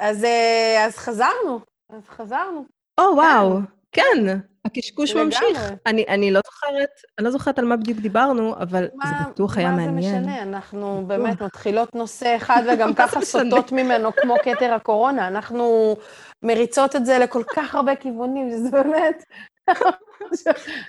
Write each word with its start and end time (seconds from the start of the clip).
אז, 0.00 0.24
אה, 0.24 0.84
אז 0.86 0.96
חזרנו, 0.96 1.60
אז 1.90 2.02
חזרנו. 2.08 2.64
או, 3.00 3.04
וואו, 3.16 3.58
כן, 3.92 4.38
הקשקוש 4.64 5.10
לגמרי. 5.10 5.24
ממשיך. 5.24 5.72
אני, 5.86 6.04
אני 6.08 6.30
לא 6.30 6.40
זוכרת, 6.46 6.88
אני 7.18 7.24
לא 7.24 7.30
זוכרת 7.30 7.58
על 7.58 7.64
מה 7.64 7.76
בדיוק 7.76 7.98
דיברנו, 7.98 8.54
אבל 8.56 8.82
זה 8.82 8.88
מה- 8.94 9.22
בטוח 9.30 9.56
היה 9.58 9.70
מעניין. 9.70 9.94
מה 9.94 10.02
זה 10.02 10.18
משנה? 10.20 10.42
אנחנו 10.42 11.04
באמת 11.06 11.42
מתחילות 11.42 11.94
נושא 11.94 12.36
אחד 12.36 12.62
וגם 12.72 12.94
ככה 12.98 13.20
זה? 13.20 13.26
סוטות 13.26 13.72
ממנו 13.72 14.10
כמו 14.16 14.34
כתר 14.42 14.72
הקורונה. 14.74 15.28
אנחנו 15.28 15.96
מריצות 16.42 16.96
את 16.96 17.06
זה 17.06 17.18
לכל 17.18 17.42
כך 17.56 17.74
הרבה 17.74 17.96
כיוונים, 17.96 18.50
שזה 18.52 18.70
באמת... 18.70 19.24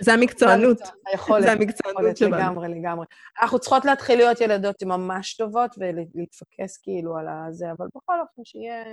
זה 0.02 0.14
המקצוענות. 0.14 0.78
היכולת, 1.08 1.44
זה 1.44 1.52
המקצוענות 1.52 2.18
שלנו. 2.18 2.36
לגמרי, 2.38 2.68
לגמרי. 2.70 3.06
אנחנו 3.42 3.60
צריכות 3.60 3.86
להתחיל 3.86 4.18
להיות 4.18 4.42
ילדות 4.42 4.84
ממש 4.84 5.34
טובות 5.34 5.76
ולהתפקס 5.80 6.78
כאילו 6.84 7.18
על 7.18 7.26
הזה, 7.48 7.66
אבל 7.78 7.88
בכל 7.96 8.14
אופן 8.22 8.42
שיהיה... 8.46 8.84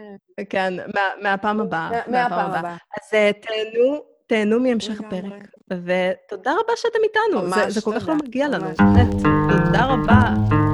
כן, 0.51 0.75
מה- 0.95 1.23
מהפעם 1.23 1.61
הבאה. 1.61 1.91
מה- 1.91 2.01
מהפעם 2.09 2.51
הבאה. 2.51 2.73
אז 2.73 3.15
אה, 3.15 3.31
תהנו, 3.33 3.97
תהנו 4.27 4.61
מהמשך. 4.61 5.01
הפרק, 5.01 5.43
ותודה 5.73 6.53
רבה 6.53 6.73
שאתם 6.77 6.99
איתנו. 7.03 7.71
זה- 7.71 7.81
כל 7.81 8.01
כך 8.01 8.09
לא 8.09 8.15
מגיע 8.15 8.49
לנו. 8.49 8.71
תודה 9.65 9.85
רבה. 9.85 10.68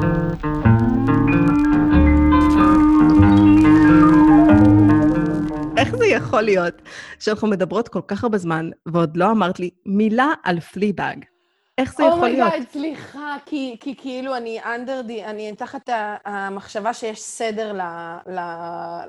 איך 5.95 6.03
זה 6.03 6.07
יכול 6.07 6.43
להיות 6.43 6.75
שאנחנו 7.19 7.49
מדברות 7.49 7.89
כל 7.89 8.01
כך 8.09 8.25
הרבה 8.25 8.39
זמן, 8.39 8.71
ועוד 8.87 9.17
לא 9.17 9.31
אמרת 9.31 9.61
לי 9.61 9.71
מילה 9.87 10.33
על 10.43 10.61
Fleabag? 10.61 11.25
איך 11.79 11.95
זה 11.97 12.05
יכול 12.05 12.29
להיות? 12.29 12.47
oh 12.49 12.54
my 12.54 12.59
God, 12.59 12.69
סליחה, 12.73 13.37
כי, 13.47 13.77
כי 13.81 13.95
כאילו 13.97 14.37
אני 14.37 14.61
under 14.63 15.09
the, 15.09 15.25
אני 15.25 15.55
תחת 15.57 15.89
המחשבה 16.25 16.95
שיש 16.95 17.21
סדר 17.23 17.73
ל, 17.73 17.81
ל, 18.27 18.39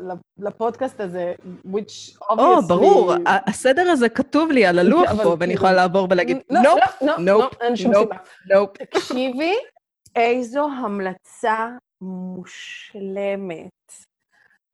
ל, 0.01 0.11
לפודקאסט 0.37 0.99
הזה, 1.01 1.33
which 1.71 2.17
obviously... 2.23 2.39
או, 2.39 2.61
ברור, 2.67 3.13
ה- 3.13 3.49
הסדר 3.49 3.89
הזה 3.89 4.09
כתוב 4.09 4.51
לי 4.51 4.65
על 4.65 4.79
הלוח 4.79 5.11
אבל 5.11 5.23
פה, 5.23 5.29
ואני 5.29 5.37
כאילו- 5.39 5.53
יכולה 5.53 5.73
לעבור 5.73 6.07
ולהגיד, 6.11 6.37
נופ, 6.49 7.01
נופ, 7.01 7.19
נופ. 7.19 8.07
נופ. 8.53 8.77
תקשיבי, 8.77 9.53
איזו 10.15 10.67
המלצה 10.83 11.67
מושלמת. 12.01 13.69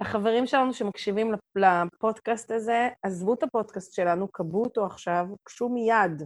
החברים 0.02 0.48
שלנו 0.48 0.74
שמקשיבים 0.74 1.34
לפ- 1.34 1.40
לפודקאסט 1.56 2.52
הזה, 2.52 2.90
עזבו 3.04 3.34
את 3.34 3.44
הפודקאסט 3.44 3.94
שלנו, 3.94 4.32
כבו 4.32 4.64
אותו 4.64 4.86
עכשיו, 4.86 5.26
קשו 5.44 5.70
מיד. 5.70 6.24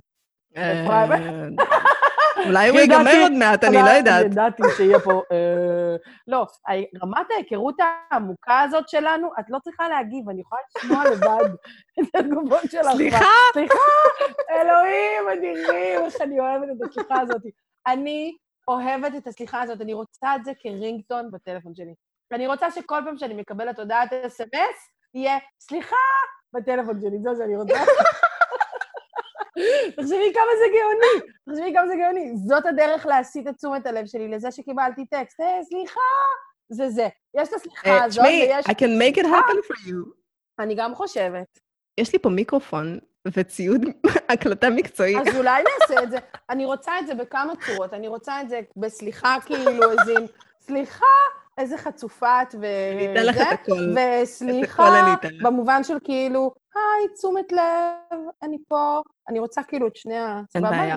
אה, 0.58 1.08
אולי 2.48 2.70
הוא 2.70 2.80
ייגמר 2.80 3.22
עוד 3.22 3.31
מעט, 3.31 3.64
אני 3.64 3.78
לא 3.78 3.90
יודעת. 3.90 4.26
ידעתי 4.26 4.64
שיהיה 4.78 5.00
פה... 5.00 5.22
אה, 5.31 5.96
לא, 6.28 6.46
רמת 7.03 7.31
ההיכרות 7.31 7.76
העמוקה 7.80 8.59
הזאת 8.62 8.90
שלנו, 8.90 9.30
את 9.40 9.46
לא 9.50 9.59
צריכה 9.64 9.90
להגיב, 9.90 10.30
אני 10.30 10.42
יכולה 10.42 10.62
לשמוע 10.78 11.03
לבד 11.12 11.50
את 12.00 12.16
התגובות 12.16 12.62
שלך. 12.72 12.92
סליחה? 12.96 13.26
סליחה, 13.53 13.76
אלוהים, 14.50 15.38
אדירים, 15.40 16.06
איך 16.06 16.22
אני 16.22 16.40
אוהבת 16.40 16.68
את 16.78 16.90
הסליחה 16.90 17.20
הזאת. 17.22 17.42
אני 17.88 18.38
אוהבת 18.68 19.16
את 19.18 19.28
הסליחה 19.28 19.62
הזאת, 19.62 19.81
אני 19.81 19.94
רוצה 19.94 20.36
את 20.36 20.46
זה 20.46 20.52
כרינגטון 20.59 21.31
בטלפון 21.31 21.76
שלי. 21.76 21.94
אני 22.31 22.48
רוצה 22.48 22.72
שכל 22.72 23.00
פעם 23.06 23.18
שאני 23.18 23.34
מקבלת 23.34 23.80
הודעת 23.80 24.14
אס.אם.אס, 24.14 24.90
יהיה 25.14 25.38
סליחה 25.59 25.95
בטלפון 26.54 27.02
שלי, 27.02 27.20
זה 27.22 27.30
מה 27.30 27.36
שאני 27.36 27.56
רוצה. 27.56 27.73
תחשבי 29.95 30.34
כמה 30.34 30.52
זה 30.59 30.66
גאוני, 30.73 31.31
תחשבי 31.50 31.73
כמה 31.73 31.88
זה 31.88 31.94
גאוני. 31.96 32.38
זאת 32.38 32.66
הדרך 32.66 33.06
להסיט 33.06 33.48
את 33.48 33.56
תשומת 33.56 33.86
הלב 33.86 34.06
שלי 34.06 34.28
לזה 34.28 34.52
שקיבלתי 34.52 35.06
טקסט, 35.06 35.40
היי, 35.40 35.66
סליחה, 35.66 36.00
זה 36.70 36.90
זה. 36.90 37.08
יש 37.38 37.50
את 37.50 37.53
הסליחה 37.53 37.90
אה, 37.90 38.03
הזאת, 38.03 38.09
תשמעי, 38.09 38.48
ויש... 38.48 38.66
I 38.66 38.70
can 38.70 39.02
make 39.02 39.18
it 39.18 39.26
happen 39.26 39.68
for 39.68 39.88
you. 39.88 40.12
אני 40.59 40.76
גם 40.76 40.96
חושבת. 40.96 41.59
יש 41.98 42.14
לי 42.14 42.20
פה 42.20 42.30
מיקרופון 42.30 43.00
וציוד 43.28 43.81
הקלטה 44.34 44.70
מקצועי. 44.70 45.20
אז 45.20 45.36
אולי 45.36 45.64
נעשה 45.64 46.03
את 46.03 46.12
זה. 46.12 46.18
אני 46.50 46.66
רוצה 46.66 47.00
את 47.00 47.08
זה 47.08 47.16
בכמה 47.16 47.53
צורות. 47.66 47.94
אני 47.94 48.07
רוצה 48.07 48.42
את 48.42 48.50
זה 48.50 48.59
בסליחה, 48.78 49.38
כאילו, 49.46 49.92
איזה... 49.92 50.13
סליחה, 50.62 51.06
איזה 51.58 51.78
חצופה 51.78 52.42
את 52.42 52.56
ו... 52.62 52.66
אני 52.92 53.12
אתן 53.12 53.26
לך 53.26 53.38
את 53.38 53.60
הכל. 53.62 53.96
וסליחה. 54.24 55.16
במובן 55.42 55.84
של 55.84 55.98
כאילו, 56.04 56.54
היי, 56.76 57.14
תשומת 57.14 57.52
לב, 57.52 58.20
אני 58.44 58.58
פה. 58.68 59.02
אני 59.30 59.40
רוצה 59.40 59.64
כאילו 59.64 59.88
את 59.88 59.96
שני 59.96 60.18
ה... 60.18 60.42
אין? 60.56 60.64
בעיה. 60.64 60.96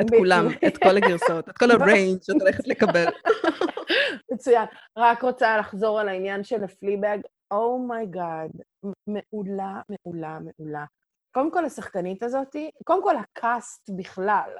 את 0.00 0.10
כולם, 0.10 0.46
את 0.66 0.78
כל 0.78 0.96
הגרסאות, 0.96 1.48
את 1.48 1.58
כל 1.58 1.70
ה-range 1.80 2.22
שאת 2.22 2.40
הולכת 2.40 2.68
לקבל. 2.68 3.04
מצוין. 4.32 4.66
רק 4.98 5.22
רוצה 5.22 5.56
לחזור 5.56 6.00
על 6.00 6.08
העניין 6.08 6.44
של 6.44 6.64
ה-Fleabag. 6.64 7.20
oh 7.50 7.75
my 7.75 8.00
God, 8.00 8.50
מעולה, 9.06 9.80
מעולה, 9.88 10.38
מעולה. 10.40 10.84
קודם 11.34 11.52
כל, 11.52 11.64
השחקנית 11.64 12.22
הזאת, 12.22 12.56
קודם 12.84 13.02
כל, 13.02 13.14
ה-cast 13.16 13.90
בכלל. 13.96 14.50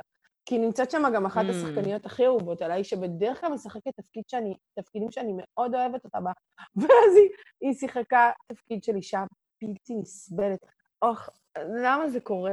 כי 0.45 0.59
נמצאת 0.59 0.91
שם 0.91 1.03
גם 1.15 1.27
אחת 1.27 1.45
Mm. 1.45 1.51
השחקניות 1.51 2.07
הכי 2.07 2.27
אהובות 2.27 2.63
עליי, 2.63 2.85
שבדרך 2.85 3.41
כלל 3.41 3.53
משחקת 3.53 3.91
תפקיד 3.97 4.25
שאני, 4.29 4.55
תפקידים 4.79 5.11
שאני 5.11 5.33
מאוד 5.37 5.75
אוהבת 5.75 6.05
אותה 6.05 6.21
בה, 6.21 6.31
ואז 6.81 7.17
היא, 7.17 7.29
היא 7.61 7.73
שיחקה 7.73 8.31
תפקיד 8.47 8.85
של 8.85 8.97
אישה 8.97 9.25
בלתי 9.63 9.95
נסבלת. 9.95 10.67
אוח, 11.03 11.31
למה 11.59 12.09
זה 12.09 12.21
קורה? 12.21 12.53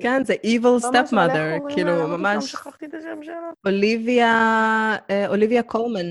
כן, 0.00 0.24
זה 0.24 0.34
evil 0.34 0.84
stepmother, 0.84 1.58
קוראים 1.58 1.74
כאילו, 1.74 2.08
ממש 2.08 2.52
שכחתי 2.52 2.86
את 2.86 2.94
השם 2.94 3.22
שלה. 3.22 3.50
אוליביה, 3.66 4.32
אה, 5.10 5.28
אוליביה 5.28 5.62
קולמן. 5.62 6.06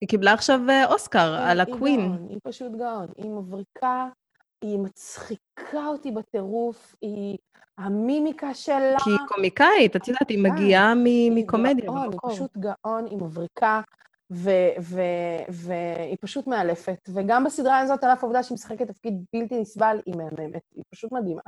היא 0.00 0.08
קיבלה 0.08 0.32
עכשיו 0.32 0.60
אה, 0.68 0.86
אוסקר 0.86 1.34
על 1.40 1.60
היא 1.60 1.74
הקווין. 1.74 2.00
גאון, 2.00 2.26
היא 2.28 2.38
פשוט 2.42 2.72
גאון. 2.72 3.06
היא 3.16 3.30
מבריקה, 3.30 4.08
היא 4.62 4.78
מצחיקה 4.78 5.86
אותי 5.86 6.10
בטירוף, 6.10 6.96
היא... 7.00 7.38
המימיקה 7.78 8.54
שלה... 8.54 8.96
כי 9.04 9.10
היא 9.10 9.18
קומיקאית, 9.28 9.96
את 9.96 10.08
יודעת, 10.08 10.28
היא 10.28 10.42
מגיעה 10.42 10.94
מ- 10.94 11.04
היא 11.04 11.32
מקומדיה 11.32 11.84
גאון, 11.84 12.10
היא. 12.12 12.32
פשוט 12.32 12.56
גאון, 12.56 13.06
היא 13.10 13.16
מבריקה, 13.18 13.80
והיא 15.48 16.16
פשוט 16.20 16.46
מאלפת. 16.46 17.08
וגם 17.14 17.44
בסדרה 17.44 17.78
הזאת, 17.78 18.04
על 18.04 18.12
אף 18.12 18.22
העובדה 18.24 18.42
שהיא 18.42 18.54
משחקת 18.54 18.86
תפקיד 18.88 19.14
בלתי 19.32 19.60
נסבל, 19.60 20.00
היא 20.06 20.14
מהממת, 20.16 20.62
היא 20.74 20.84
פשוט 20.94 21.12
מדהימה. 21.12 21.40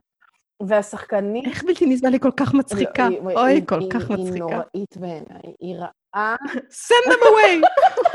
והשחקנית... 0.63 1.45
איך 1.47 1.65
בלתי 1.65 1.87
נסבל 1.87 2.13
היא 2.13 2.21
כל 2.21 2.31
כך 2.37 2.55
מצחיקה? 2.55 3.07
היא- 3.07 3.19
אוי, 3.21 3.35
היא- 3.53 3.67
כל 3.67 3.81
היא- 3.81 3.91
כך 3.91 4.11
היא 4.11 4.17
מצחיקה. 4.19 4.39
נוראית 4.45 4.97
בעיניי, 4.97 5.55
היא 5.61 5.77
רעה 6.15 6.37
send 6.71 7.11
them 7.11 7.23
away! 7.23 7.69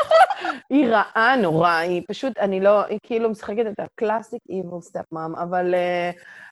היא 0.69 0.87
רעה 0.89 1.35
נורא, 1.41 1.69
היא 1.69 2.01
פשוט, 2.07 2.37
אני 2.37 2.59
לא, 2.59 2.85
היא 2.85 2.99
כאילו 3.03 3.29
משחקת 3.29 3.65
את 3.71 3.79
הקלאסיק 3.79 4.41
evil 4.51 4.81
step 4.81 5.11
mom, 5.11 5.35
אבל... 5.35 5.73
אה, 5.73 6.11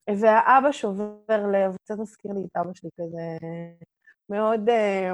והאבא 0.10 0.72
שובר 0.72 1.48
לב, 1.52 1.76
קצת 1.76 1.96
מזכיר 2.00 2.32
לי 2.32 2.42
את 2.46 2.58
אבא 2.58 2.70
שלי 2.74 2.90
כזה, 2.98 3.48
מאוד 4.30 4.70
אה, 4.70 5.12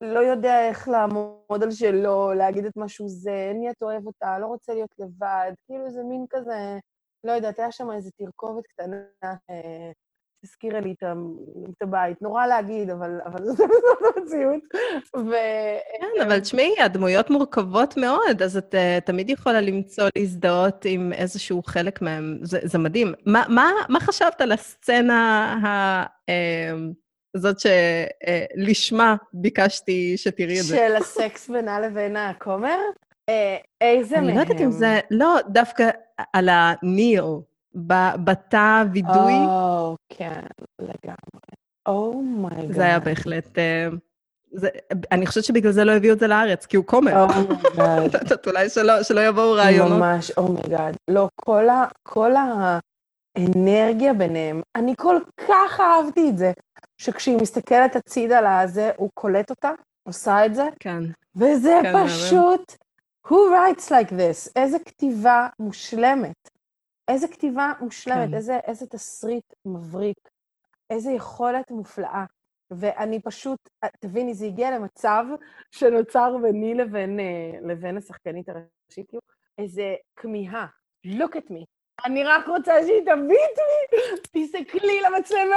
לא 0.00 0.20
יודע 0.20 0.68
איך 0.68 0.88
לעמוד 0.88 1.62
על 1.62 1.70
שלו, 1.70 2.32
להגיד 2.32 2.64
את 2.64 2.76
מה 2.76 2.88
שהוא 2.88 3.08
זה, 3.08 3.52
לי 3.54 3.70
את 3.70 3.82
אוהב 3.82 4.06
אותה, 4.06 4.38
לא 4.38 4.46
רוצה 4.46 4.74
להיות 4.74 4.90
לבד, 4.98 5.52
כאילו 5.66 5.90
זה 5.90 6.02
מין 6.02 6.24
כזה, 6.30 6.78
לא 7.24 7.32
יודעת, 7.32 7.58
היה 7.58 7.72
שם 7.72 7.90
איזו 7.90 8.10
תרכובת 8.18 8.66
קטנה, 8.66 9.34
אה, 10.38 10.48
הזכירה 10.48 10.80
לי 10.80 10.94
את 11.70 11.82
הבית, 11.82 12.22
נורא 12.22 12.46
להגיד, 12.46 12.90
אבל, 12.90 13.20
אבל 13.26 13.44
זאת 13.46 13.70
המציאות. 14.16 14.62
ו... 15.16 15.32
כן, 16.00 16.22
אבל 16.26 16.40
תשמעי, 16.40 16.80
הדמויות 16.80 17.30
מורכבות 17.30 17.96
מאוד, 17.96 18.42
אז 18.42 18.56
את 18.56 18.74
uh, 18.74 19.06
תמיד 19.06 19.30
יכולה 19.30 19.60
למצוא, 19.60 20.08
להזדהות 20.18 20.84
עם 20.84 21.12
איזשהו 21.12 21.62
חלק 21.62 22.02
מהם. 22.02 22.38
זה, 22.42 22.58
זה 22.62 22.78
מדהים. 22.78 23.12
מה, 23.26 23.44
מה, 23.48 23.70
מה 23.88 24.00
חשבת 24.00 24.40
על 24.40 24.52
הסצנה 24.52 25.52
ה, 25.64 26.30
זאת 27.36 27.56
שלשמה 27.60 29.16
ביקשתי 29.32 30.16
שתראי 30.16 30.60
את 30.60 30.64
זה? 30.64 30.76
של 30.76 30.96
הסקס 30.96 31.50
בינה 31.50 31.80
לבין 31.80 32.16
הכומר? 32.16 32.78
אה, 33.28 33.56
איזה 33.80 34.16
מהם? 34.16 34.24
אני 34.24 34.36
לא 34.36 34.40
יודעת 34.40 34.60
אם 34.60 34.70
זה... 34.70 35.00
לא, 35.10 35.36
דווקא 35.48 35.90
על 36.32 36.48
הניל, 36.52 37.22
ב- 37.22 37.57
בתא 38.24 38.84
וידוי, 38.92 39.32
או, 39.32 39.96
כן, 40.08 40.42
לגמרי. 40.78 41.40
oh 41.86 42.07
my 42.07 42.29
God. 42.29 42.72
זה 42.72 42.82
היה 42.82 43.00
בהחלט... 43.00 43.46
uh, 43.58 43.94
זה, 44.52 44.68
אני 45.12 45.26
חושבת 45.26 45.44
שבגלל 45.44 45.72
זה 45.72 45.84
לא 45.84 45.92
הביאו 45.92 46.14
את 46.14 46.18
זה 46.20 46.26
לארץ, 46.26 46.66
כי 46.66 46.76
הוא 46.76 46.84
כומר. 46.86 47.22
oh 47.22 47.45
my 47.45 47.68
God. 47.68 48.14
את 48.16 48.22
יודעת, 48.22 48.46
אולי 48.46 48.68
שלא, 48.70 49.02
שלא 49.02 49.20
יבואו 49.28 49.52
רעיונות. 49.52 49.98
ממש, 49.98 50.30
oh 50.30 50.46
my 50.46 50.63
God. 50.63 50.96
לא, 51.08 51.28
כל 51.34 51.68
ה- 51.68 51.86
כל 52.02 52.32
האנרגיה 53.36 54.14
ביניהם, 54.14 54.62
אני 54.76 54.94
כל 54.96 55.16
כך 55.48 55.80
אהבתי 55.80 56.28
את 56.28 56.38
זה, 56.38 56.52
שכשהיא 56.98 57.36
מסתכלת 57.40 57.96
הצידה 57.96 58.64
לזה, 58.64 58.90
הוא 58.96 59.10
קולט 59.14 59.50
אותה, 59.50 59.70
עושה 60.08 60.46
את 60.46 60.54
זה, 60.54 60.68
כן. 60.80 61.02
וזה 61.36 61.78
כן. 61.82 62.04
פשוט, 62.06 62.72
who 63.26 63.30
writes 63.30 63.88
like 63.88 64.10
this? 64.10 64.50
איזה 64.56 64.78
כתיבה 64.84 65.48
מושלמת. 65.58 66.50
איזה 67.08 67.28
כתיבה 67.28 67.72
מושלמת, 67.80 68.28
כן. 68.28 68.34
איזה, 68.34 68.58
איזה 68.58 68.86
תסריט 68.86 69.54
מבריק, 69.64 70.28
איזה 70.90 71.10
יכולת 71.10 71.70
מופלאה. 71.70 72.24
ואני 72.70 73.22
פשוט, 73.22 73.68
תביני, 74.00 74.34
זה 74.34 74.46
הגיע 74.46 74.70
למצב 74.70 75.24
שנוצר 75.70 76.36
ביני 76.42 76.74
לבין, 76.74 77.20
אה, 77.20 77.60
לבין 77.62 77.96
השחקנית 77.96 78.48
הראשית, 78.48 79.08
כאילו, 79.08 79.20
איזה 79.58 79.94
כמיהה. 80.16 80.66
look 81.06 81.34
at 81.36 81.50
me. 81.50 81.64
אני 82.04 82.24
רק 82.24 82.48
רוצה 82.48 82.72
שהיא 82.86 83.00
תביט 83.00 83.58
בי, 83.90 84.42
תסתכלי 84.42 85.00
למצלמה. 85.00 85.56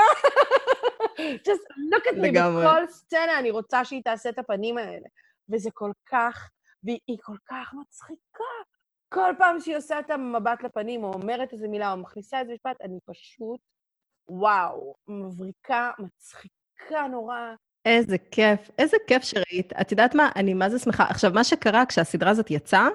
just 1.47 1.65
look 1.91 2.05
at 2.05 2.15
me. 2.15 2.27
לגמרי. 2.27 2.65
בכל 2.65 2.87
סצנה 2.87 3.39
אני 3.39 3.51
רוצה 3.51 3.85
שהיא 3.85 4.03
תעשה 4.03 4.29
את 4.29 4.39
הפנים 4.39 4.77
האלה. 4.77 5.07
וזה 5.49 5.69
כל 5.73 5.91
כך, 6.05 6.49
והיא 6.83 7.17
כל 7.21 7.37
כך 7.45 7.73
מצחיקה. 7.73 8.43
כל 9.13 9.33
פעם 9.37 9.59
שהיא 9.59 9.77
עושה 9.77 9.99
את 9.99 10.09
המבט 10.09 10.63
לפנים, 10.63 11.03
או 11.03 11.13
אומרת 11.13 11.53
איזה 11.53 11.67
מילה, 11.67 11.91
או 11.91 11.97
מכניסה 11.97 12.39
איזה 12.39 12.53
משפט, 12.53 12.81
אני 12.83 12.99
פשוט, 13.05 13.59
וואו, 14.29 14.95
מבריקה, 15.07 15.91
מצחיקה 15.99 17.07
נורא. 17.11 17.35
איזה 17.85 18.17
כיף, 18.31 18.69
איזה 18.77 18.97
כיף 19.07 19.23
שראית. 19.23 19.73
את 19.81 19.91
יודעת 19.91 20.15
מה? 20.15 20.29
אני 20.35 20.53
מה 20.53 20.69
זה 20.69 20.79
שמחה. 20.79 21.03
עכשיו, 21.03 21.31
מה 21.33 21.43
שקרה 21.43 21.85
כשהסדרה 21.85 22.29
הזאת 22.29 22.51
יצאה, 22.51 22.87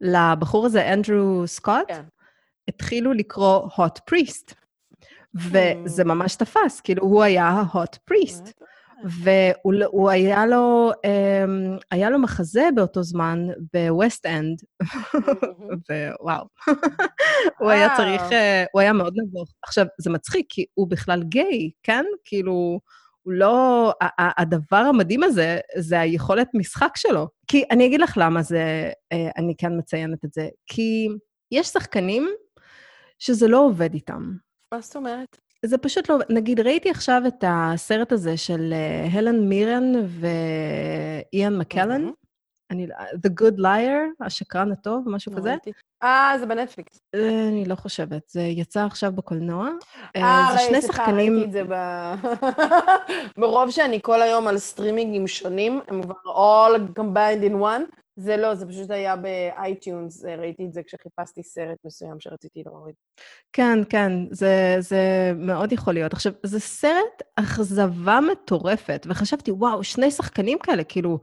לבחור 0.00 0.66
הזה, 0.66 0.92
אנדרו 0.92 1.46
סקוט, 1.46 1.88
כן. 1.88 2.02
התחילו 2.68 3.12
לקרוא 3.12 3.68
hot 3.68 3.98
priest. 4.10 4.54
וזה 5.34 6.04
ממש 6.04 6.36
תפס, 6.36 6.80
כאילו 6.80 7.02
הוא 7.02 7.22
היה 7.22 7.46
ה-hot 7.46 7.96
priest. 8.10 8.52
והוא 9.04 9.72
לא- 9.72 10.10
היה 10.10 10.46
לו, 10.46 10.92
אמ, 11.04 11.76
היה 11.90 12.10
לו 12.10 12.18
מחזה 12.18 12.68
באותו 12.74 13.02
זמן 13.02 13.46
ב-West 13.72 14.26
End, 14.26 14.58
ו-וואו. 16.20 16.44
הוא 17.60 17.70
היה. 17.70 17.96
צריך, 17.96 18.22
אה, 18.32 18.64
הוא 18.72 18.80
היה 18.80 18.92
מאוד 18.92 19.14
נבוך. 19.16 19.48
עכשיו, 19.62 19.86
זה 19.98 20.10
מצחיק, 20.10 20.46
כי 20.48 20.64
הוא 20.74 20.90
בכלל 20.90 21.22
גיי, 21.22 21.70
כן? 21.82 22.04
כאילו, 22.24 22.80
הוא 23.22 23.32
לא... 23.32 23.92
הדבר 24.18 24.76
המדהים 24.76 25.22
הזה, 25.22 25.58
זה 25.78 26.00
היכולת 26.00 26.48
משחק 26.54 26.92
שלו. 26.96 27.28
כי 27.46 27.64
אני 27.70 27.86
אגיד 27.86 28.00
לך 28.00 28.18
למה 28.20 28.42
זה, 28.42 28.90
אה, 29.12 29.30
אני 29.36 29.54
כן 29.58 29.78
מציינת 29.78 30.24
את 30.24 30.32
זה. 30.32 30.48
כי 30.66 31.08
יש 31.50 31.66
שחקנים 31.66 32.28
שזה 33.18 33.48
לא 33.48 33.58
עובד 33.58 33.94
איתם. 33.94 34.32
מה 34.74 34.80
זאת 34.80 34.96
אומרת? 34.96 35.43
זה 35.64 35.78
פשוט 35.78 36.08
לא... 36.08 36.18
נגיד, 36.28 36.60
ראיתי 36.60 36.90
עכשיו 36.90 37.22
את 37.26 37.44
הסרט 37.46 38.12
הזה 38.12 38.36
של 38.36 38.72
אה, 38.72 39.08
הלן 39.12 39.48
מירן 39.48 39.92
ואיאן 40.20 41.58
מקלן. 41.58 42.10
אני, 42.70 42.86
The 43.14 43.30
Good 43.40 43.58
Liar, 43.58 44.24
השקרן 44.26 44.72
הטוב, 44.72 45.08
משהו 45.08 45.32
לא 45.32 45.36
כזה. 45.36 45.54
אה, 46.02 46.34
זה 46.38 46.46
בנטפליקס. 46.46 47.00
אה, 47.14 47.48
אני 47.48 47.64
לא 47.64 47.74
חושבת, 47.74 48.28
זה 48.28 48.42
יצא 48.42 48.84
עכשיו 48.84 49.12
בקולנוע. 49.12 49.68
אה, 50.16 50.22
אה, 50.22 50.54
ראיתי, 50.56 50.82
סליחה. 50.82 51.12
ראיתי 51.12 51.44
את 51.44 51.52
זה 51.52 51.62
ב... 51.68 51.74
מרוב 53.40 53.70
שאני 53.70 53.98
כל 54.02 54.22
היום 54.22 54.48
על 54.48 54.58
סטרימינגים 54.58 55.26
שונים, 55.26 55.80
הם 55.88 56.02
כבר 56.02 56.14
all 56.24 56.98
combined 56.98 57.50
in 57.50 57.54
one. 57.54 58.03
זה 58.16 58.36
לא, 58.36 58.54
זה 58.54 58.66
פשוט 58.66 58.90
היה 58.90 59.16
ב-iTunes, 59.16 60.24
ראיתי 60.24 60.64
את 60.64 60.72
זה 60.72 60.82
כשחיפשתי 60.82 61.42
סרט 61.42 61.78
מסוים 61.84 62.20
שרציתי 62.20 62.62
להוריד. 62.66 62.94
כן, 63.52 63.78
כן, 63.88 64.12
זה, 64.30 64.76
זה 64.78 65.32
מאוד 65.36 65.72
יכול 65.72 65.94
להיות. 65.94 66.12
עכשיו, 66.12 66.32
זה 66.42 66.60
סרט 66.60 67.22
אכזבה 67.36 68.18
מטורפת, 68.32 69.06
וחשבתי, 69.10 69.50
וואו, 69.50 69.84
שני 69.84 70.10
שחקנים 70.10 70.58
כאלה, 70.62 70.84
כאילו, 70.84 71.18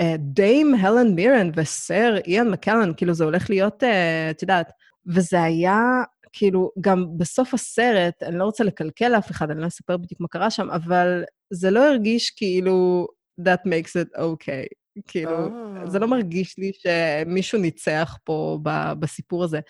אה, 0.00 0.14
דיים 0.18 0.74
הלן 0.74 1.14
מירן 1.14 1.50
וסר 1.56 2.16
איאן 2.26 2.50
מקלן, 2.50 2.92
כאילו, 2.96 3.14
זה 3.14 3.24
הולך 3.24 3.50
להיות, 3.50 3.84
אה, 3.84 4.30
את 4.30 4.42
יודעת, 4.42 4.72
וזה 5.06 5.42
היה, 5.42 6.02
כאילו, 6.32 6.70
גם 6.80 7.06
בסוף 7.18 7.54
הסרט, 7.54 8.22
אני 8.22 8.38
לא 8.38 8.44
רוצה 8.44 8.64
לקלקל 8.64 9.08
לאף 9.08 9.30
אחד, 9.30 9.50
אני 9.50 9.60
לא 9.60 9.66
אספר 9.66 9.96
בדיוק 9.96 10.20
מה 10.20 10.28
קרה 10.28 10.50
שם, 10.50 10.70
אבל 10.70 11.24
זה 11.50 11.70
לא 11.70 11.88
הרגיש 11.88 12.30
כאילו, 12.30 13.06
that 13.40 13.68
makes 13.68 13.90
it 13.90 14.18
okay. 14.18 14.81
כאילו, 15.06 15.36
אה. 15.36 15.90
זה 15.90 15.98
לא 15.98 16.08
מרגיש 16.08 16.58
לי 16.58 16.72
שמישהו 16.74 17.58
ניצח 17.58 18.16
פה 18.24 18.58
בסיפור 18.98 19.44
הזה. 19.44 19.60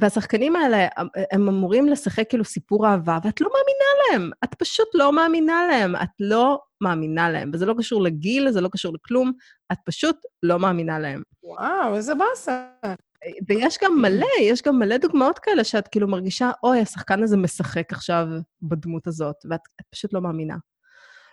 והשחקנים 0.00 0.56
האלה, 0.56 0.86
הם 1.32 1.48
אמורים 1.48 1.88
לשחק 1.88 2.28
כאילו 2.28 2.44
סיפור 2.44 2.86
אהבה, 2.86 3.18
ואת 3.24 3.40
לא 3.40 3.48
מאמינה 3.48 4.20
להם. 4.22 4.30
את 4.44 4.54
פשוט 4.54 4.88
לא 4.94 5.12
מאמינה 5.12 5.66
להם. 5.70 5.96
את 5.96 6.08
לא 6.20 6.58
מאמינה 6.80 7.30
להם. 7.30 7.50
וזה 7.54 7.66
לא 7.66 7.74
קשור 7.78 8.02
לגיל, 8.02 8.50
זה 8.50 8.60
לא 8.60 8.68
קשור 8.72 8.94
לכלום, 8.94 9.32
את 9.72 9.78
פשוט 9.84 10.16
לא 10.42 10.58
מאמינה 10.58 10.98
להם. 10.98 11.22
וואו, 11.42 11.96
איזה 11.96 12.14
באסה. 12.14 12.66
ויש 13.48 13.78
גם 13.82 14.02
מלא, 14.02 14.26
יש 14.40 14.62
גם 14.62 14.78
מלא 14.78 14.96
דוגמאות 14.96 15.38
כאלה 15.38 15.64
שאת 15.64 15.88
כאילו 15.88 16.08
מרגישה, 16.08 16.50
אוי, 16.62 16.80
השחקן 16.80 17.22
הזה 17.22 17.36
משחק 17.36 17.92
עכשיו 17.92 18.26
בדמות 18.62 19.06
הזאת, 19.06 19.36
ואת 19.50 19.60
את 19.80 19.86
פשוט 19.90 20.12
לא 20.12 20.20
מאמינה. 20.20 20.56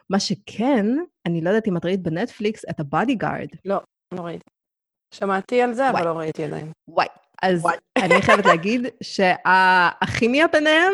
מה 0.09 0.19
שכן, 0.19 0.85
אני 1.25 1.41
לא 1.41 1.49
יודעת 1.49 1.67
אם 1.67 1.77
את 1.77 1.85
ראית 1.85 2.01
בנטפליקס 2.01 2.65
את 2.69 2.79
ה-Bodyguard. 2.79 3.47
לא 3.65 3.81
ראיתי. 4.13 4.49
שמעתי 5.13 5.61
על 5.61 5.73
זה, 5.73 5.89
אבל 5.89 5.95
וואי. 5.95 6.05
לא 6.05 6.19
ראיתי 6.19 6.43
עדיין. 6.43 6.71
וואי. 6.87 7.07
אז 7.41 7.61
וואי. 7.61 7.77
אני 7.97 8.21
חייבת 8.21 8.45
להגיד 8.55 8.81
שהכימיה 9.03 10.47
ביניהם? 10.47 10.93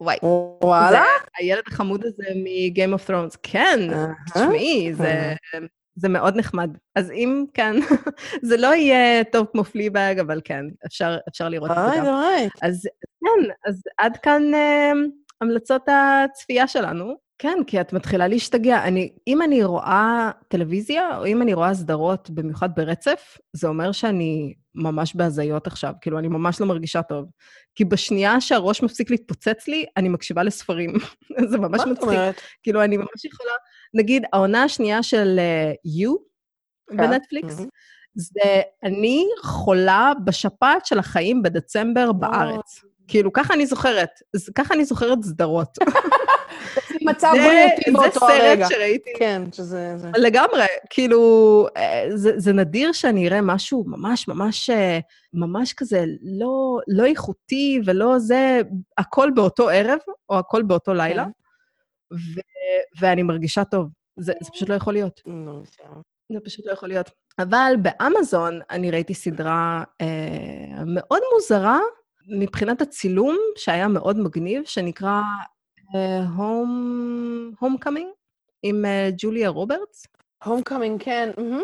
וואי. 0.00 0.16
וואלה? 0.62 1.04
הילד 1.38 1.62
החמוד 1.66 2.04
הזה 2.04 2.24
מ-game 2.34 2.98
of 2.98 3.10
Thrones. 3.10 3.36
כן, 3.42 3.78
אהה. 3.92 4.12
תשמעי, 4.34 4.94
זה, 4.94 5.34
זה 5.96 6.08
מאוד 6.08 6.36
נחמד. 6.36 6.70
אז 6.94 7.10
אם 7.10 7.44
כן, 7.54 7.74
זה 8.48 8.56
לא 8.56 8.74
יהיה 8.74 9.24
טוב 9.24 9.46
כמו 9.52 9.64
פליבאג, 9.64 10.18
אבל 10.18 10.40
כן, 10.44 10.64
אפשר, 10.86 11.16
אפשר 11.28 11.48
לראות 11.48 11.70
את 11.70 11.76
זה 11.76 11.98
גם. 11.98 12.06
אוי. 12.06 12.48
אז 12.62 12.88
כן, 13.20 13.50
אז 13.66 13.82
עד 13.98 14.16
כאן 14.16 14.54
אה, 14.54 14.92
המלצות 15.40 15.82
הצפייה 15.88 16.68
שלנו. 16.68 17.23
כן, 17.38 17.58
כי 17.66 17.80
את 17.80 17.92
מתחילה 17.92 18.28
להשתגע. 18.28 18.84
אני, 18.84 19.12
אם 19.26 19.42
אני 19.42 19.64
רואה 19.64 20.30
טלוויזיה, 20.48 21.18
או 21.18 21.26
אם 21.26 21.42
אני 21.42 21.54
רואה 21.54 21.74
סדרות, 21.74 22.30
במיוחד 22.30 22.68
ברצף, 22.76 23.38
זה 23.52 23.68
אומר 23.68 23.92
שאני 23.92 24.54
ממש 24.74 25.16
בהזיות 25.16 25.66
עכשיו. 25.66 25.92
כאילו, 26.00 26.18
אני 26.18 26.28
ממש 26.28 26.60
לא 26.60 26.66
מרגישה 26.66 27.02
טוב. 27.02 27.30
כי 27.74 27.84
בשנייה 27.84 28.40
שהראש 28.40 28.82
מפסיק 28.82 29.10
להתפוצץ 29.10 29.68
לי, 29.68 29.86
אני 29.96 30.08
מקשיבה 30.08 30.42
לספרים. 30.42 30.92
זה 31.50 31.58
ממש 31.58 31.78
מה 31.78 31.84
את 31.84 31.88
מצחיק. 31.88 32.08
אומרת? 32.08 32.40
כאילו, 32.62 32.84
אני 32.84 32.96
ממש 32.96 33.24
יכולה... 33.24 33.52
נגיד, 33.94 34.24
העונה 34.32 34.62
השנייה 34.62 35.02
של 35.02 35.36
אה, 35.38 35.72
You 35.72 36.10
כן. 36.90 36.96
בנטפליקס, 36.96 37.58
מהמם. 37.58 37.68
זה 38.14 38.62
אני 38.82 39.26
חולה 39.42 40.12
בשפעת 40.24 40.86
של 40.86 40.98
החיים 40.98 41.42
בדצמבר 41.42 42.12
בארץ. 42.12 42.84
כאילו, 43.08 43.32
ככה 43.32 43.54
אני 43.54 43.66
זוכרת, 43.66 44.10
ככה 44.54 44.74
אני 44.74 44.84
זוכרת 44.84 45.18
סדרות. 45.22 45.78
מצב 47.04 47.32
זה- 47.36 47.42
בריאותי 47.42 47.90
באותו 47.90 48.26
זה 48.26 48.32
הרגע. 48.32 48.64
סרט 48.68 48.76
שראיתי. 48.76 49.10
כן, 49.18 49.42
שזה... 49.52 49.94
זה. 49.96 50.10
לגמרי, 50.16 50.62
כאילו, 50.90 51.20
אה, 51.76 52.04
זה, 52.14 52.32
זה 52.36 52.52
נדיר 52.52 52.92
שאני 52.92 53.28
אראה 53.28 53.40
משהו 53.42 53.84
ממש 53.86 54.28
ממש, 54.28 54.70
אה, 54.70 54.98
ממש 55.32 55.72
כזה 55.72 56.04
לא, 56.22 56.78
לא 56.88 57.04
איכותי 57.04 57.80
ולא 57.86 58.18
זה, 58.18 58.60
הכל 58.98 59.30
באותו 59.34 59.68
ערב, 59.68 59.98
או 60.28 60.38
הכל 60.38 60.62
באותו 60.62 60.94
לילה, 60.94 61.24
כן. 61.24 61.30
ו, 62.12 62.40
ואני 63.00 63.22
מרגישה 63.22 63.64
טוב. 63.64 63.88
זה, 64.16 64.32
זה 64.42 64.50
פשוט 64.52 64.68
לא 64.68 64.74
יכול 64.74 64.92
להיות. 64.92 65.20
נו, 65.26 65.62
בסדר. 65.62 65.86
זה 66.32 66.38
פשוט 66.44 66.66
לא 66.66 66.72
יכול 66.72 66.88
להיות. 66.88 67.10
אבל 67.38 67.74
באמזון 67.82 68.60
אני 68.70 68.90
ראיתי 68.90 69.14
סדרה 69.14 69.84
אה, 70.00 70.06
מאוד 70.86 71.20
מוזרה 71.34 71.78
מבחינת 72.28 72.80
הצילום, 72.82 73.36
שהיה 73.56 73.88
מאוד 73.88 74.18
מגניב, 74.18 74.62
שנקרא 74.66 75.20
אה, 75.94 76.24
Home, 76.36 77.62
Homecoming, 77.62 78.08
עם 78.62 78.84
אה, 78.84 79.08
ג'וליה 79.16 79.48
רוברטס. 79.48 80.06
הומקאמינג, 80.44 81.02
כן. 81.02 81.30
מהמם. 81.38 81.62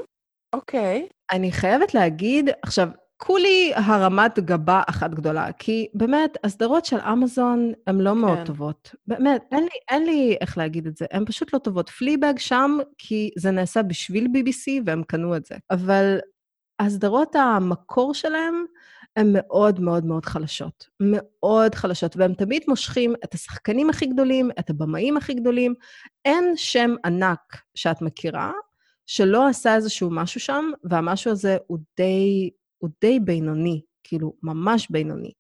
אוקיי. 0.52 1.08
אני 1.32 1.52
חייבת 1.52 1.94
להגיד, 1.94 2.50
עכשיו, 2.62 2.88
כולי 3.16 3.72
הרמת 3.74 4.38
גבה 4.38 4.82
אחת 4.88 5.10
גדולה, 5.10 5.52
כי 5.52 5.86
באמת, 5.94 6.38
הסדרות 6.44 6.84
של 6.84 6.98
אמזון 7.00 7.72
הן 7.86 8.00
לא 8.00 8.14
מאוד 8.14 8.38
כן. 8.38 8.44
טובות. 8.44 8.94
באמת, 9.06 9.42
אין 9.52 9.62
לי, 9.62 9.78
אין 9.90 10.06
לי 10.06 10.36
איך 10.40 10.58
להגיד 10.58 10.86
את 10.86 10.96
זה, 10.96 11.06
הן 11.10 11.24
פשוט 11.24 11.54
לא 11.54 11.58
טובות. 11.58 11.88
פליבג 11.90 12.38
שם, 12.38 12.78
כי 12.98 13.30
זה 13.38 13.50
נעשה 13.50 13.82
בשביל 13.82 14.24
BBC 14.24 14.82
והם 14.86 15.02
קנו 15.02 15.36
את 15.36 15.46
זה. 15.46 15.54
אבל 15.70 16.18
הסדרות 16.80 17.36
המקור 17.36 18.14
שלהם 18.14 18.64
הן 19.16 19.30
מאוד 19.32 19.80
מאוד 19.80 20.04
מאוד 20.04 20.24
חלשות. 20.24 20.88
מאוד 21.00 21.74
חלשות, 21.74 22.16
והם 22.16 22.34
תמיד 22.34 22.62
מושכים 22.68 23.14
את 23.24 23.34
השחקנים 23.34 23.90
הכי 23.90 24.06
גדולים, 24.06 24.50
את 24.58 24.70
הבמאים 24.70 25.16
הכי 25.16 25.34
גדולים. 25.34 25.74
אין 26.24 26.52
שם 26.56 26.94
ענק 27.04 27.56
שאת 27.74 28.02
מכירה, 28.02 28.52
שלא 29.06 29.48
עשה 29.48 29.74
איזשהו 29.74 30.10
משהו 30.10 30.40
שם, 30.40 30.64
והמשהו 30.84 31.30
הזה 31.30 31.56
הוא 31.66 31.78
די, 31.96 32.50
הוא 32.78 32.90
די 33.00 33.20
בינוני, 33.20 33.82
כאילו, 34.04 34.34
ממש 34.42 34.86
בינוני. 34.90 35.32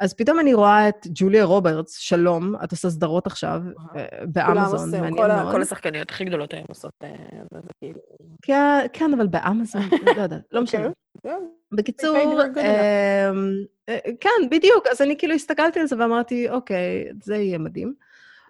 אז 0.00 0.14
פתאום 0.14 0.40
אני 0.40 0.54
רואה 0.54 0.88
את 0.88 1.06
ג'וליה 1.14 1.44
רוברטס, 1.44 1.96
שלום, 1.96 2.54
את 2.64 2.70
עושה 2.70 2.90
סדרות 2.90 3.26
עכשיו 3.26 3.62
אה, 3.96 4.06
באמזון, 4.26 4.90
מעניין 4.90 5.14
מאוד. 5.14 5.52
כל 5.52 5.62
השחקניות 5.62 6.10
הכי 6.10 6.24
גדולות 6.24 6.54
היום 6.54 6.64
עושות... 6.68 6.92
אה, 7.02 7.10
זה 7.52 7.70
כאילו... 7.78 8.00
כן, 8.42 8.86
כן, 8.92 9.14
אבל 9.14 9.26
באמזון, 9.26 9.82
לא 10.16 10.22
יודעת, 10.22 10.42
לא 10.52 10.62
משנה. 10.62 10.88
אוקיי. 11.16 11.32
בקיצור. 11.72 12.16
אמ, 12.16 13.52
אה, 13.88 13.98
כן, 14.20 14.48
בדיוק, 14.50 14.86
אז 14.90 15.02
אני 15.02 15.18
כאילו 15.18 15.34
הסתכלתי 15.34 15.80
על 15.80 15.86
זה 15.86 15.96
ואמרתי, 15.98 16.50
אוקיי, 16.50 17.04
זה 17.22 17.36
יהיה 17.36 17.58
מדהים. 17.58 17.94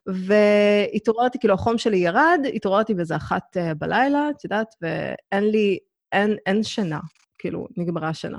והתעוררתי, 0.06 1.38
כאילו 1.38 1.54
החום 1.54 1.78
שלי 1.78 1.96
ירד, 1.96 2.40
התעוררתי 2.54 2.94
באיזה 2.94 3.16
אחת 3.16 3.56
בלילה, 3.78 4.30
את 4.30 4.44
יודעת, 4.44 4.74
ואין 4.82 5.44
לי, 5.44 5.78
אין, 6.12 6.36
אין 6.46 6.62
שינה, 6.62 7.00
כאילו, 7.38 7.66
נגמרה 7.76 8.08
השינה. 8.08 8.38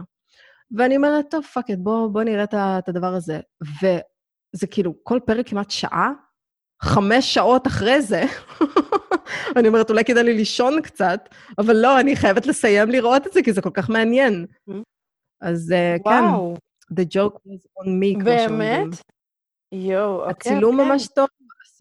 ואני 0.78 0.98
אומרת, 0.98 1.26
טוב, 1.32 1.44
fuck 1.44 1.72
it, 1.72 1.80
בוא, 1.80 2.08
בוא 2.08 2.24
נראה 2.24 2.44
את 2.80 2.90
הדבר 2.90 3.14
הזה. 3.14 3.40
וזה 3.62 4.68
כאילו, 4.72 4.94
כל 5.04 5.20
פרק 5.26 5.50
כמעט 5.50 5.72
שעה, 5.72 6.12
חמש 6.82 7.34
שעות 7.34 7.68
אחרי 7.68 8.02
זה, 8.02 8.24
אני 9.58 9.68
אומרת, 9.68 9.90
אולי 9.90 10.04
כדאי 10.06 10.24
לי 10.24 10.34
לישון 10.34 10.82
קצת, 10.82 11.30
אבל 11.58 11.76
לא, 11.76 12.00
אני 12.00 12.16
חייבת 12.16 12.46
לסיים 12.46 12.90
לראות 12.90 13.28
את 13.28 13.34
זה, 13.34 13.44
כי 13.44 13.54
זה 13.54 13.62
כל 13.62 13.72
כך 13.74 13.90
מעניין. 13.90 14.46
Mm-hmm. 14.70 14.82
אז 15.42 15.74
uh, 15.74 16.04
כן, 16.04 16.24
the 16.94 17.06
joke 17.06 17.36
was 17.36 17.84
on 17.84 17.88
me, 17.88 18.22
כמו 18.22 18.32
שאומרים. 18.40 18.58
באמת? 18.58 19.02
יואו, 19.72 20.20
אוקיי, 20.20 20.32
הצילום 20.32 20.80
אוקיי. 20.80 20.92
ממש 20.92 21.08
טוב, 21.08 21.28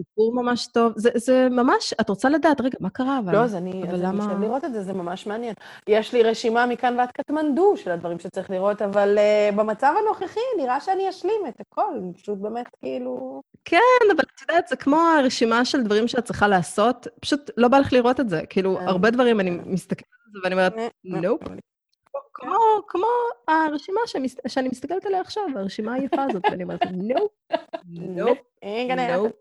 הסיפור 0.00 0.34
ממש 0.34 0.66
טוב. 0.66 0.92
זה, 0.96 1.10
זה 1.14 1.48
ממש, 1.50 1.94
את 2.00 2.08
רוצה 2.08 2.28
לדעת, 2.28 2.60
רגע, 2.60 2.78
מה 2.80 2.90
קרה 2.90 3.18
אבל? 3.18 3.32
לא, 3.32 3.44
אז 3.44 3.54
אני, 3.54 3.82
אבל 3.82 3.94
אז 3.94 4.02
למה... 4.02 4.32
אני 4.32 4.46
לראות 4.46 4.64
את 4.64 4.72
זה, 4.72 4.82
זה 4.82 4.92
ממש 4.92 5.26
מעניין. 5.26 5.54
יש 5.88 6.12
לי 6.12 6.22
רשימה 6.22 6.66
מכאן 6.66 6.98
ועד 6.98 7.10
קטמנדו 7.10 7.76
של 7.76 7.90
הדברים 7.90 8.18
שצריך 8.18 8.50
לראות, 8.50 8.82
אבל 8.82 9.18
uh, 9.18 9.54
במצב 9.56 9.94
הנוכחי 9.98 10.40
נראה 10.58 10.80
שאני 10.80 11.08
אשלים 11.08 11.40
את 11.48 11.60
הכל, 11.60 12.00
פשוט 12.16 12.38
באמת 12.38 12.66
כאילו... 12.80 13.42
כן, 13.64 13.78
אבל 14.16 14.24
את 14.34 14.40
יודעת, 14.40 14.68
זה 14.68 14.76
כמו 14.76 14.96
הרשימה 14.96 15.64
של 15.64 15.82
דברים 15.82 16.08
שאת 16.08 16.24
צריכה 16.24 16.48
לעשות, 16.48 17.06
פשוט 17.20 17.50
לא 17.56 17.68
בא 17.68 17.78
לך 17.78 17.92
לראות 17.92 18.20
את 18.20 18.28
זה. 18.28 18.40
כאילו, 18.50 18.76
כן. 18.76 18.88
הרבה 18.88 19.10
דברים 19.10 19.40
אני 19.40 19.50
מסתכלת 19.50 20.08
על 20.26 20.32
זה 20.32 20.38
ואני 20.44 20.54
אומרת, 20.54 20.74
nope. 21.04 21.42
כמו, 22.34 22.58
כמו 22.88 23.06
הרשימה 23.48 24.00
שאני 24.46 24.68
מסתכלת 24.68 25.06
עליה 25.06 25.20
עכשיו, 25.20 25.44
הרשימה 25.56 25.94
היפה 25.94 26.22
הזאת, 26.22 26.42
ואני 26.50 26.62
אומרת, 26.62 26.80
nope, 26.92 27.32
nope, 27.86 28.38
nope. 29.16 29.32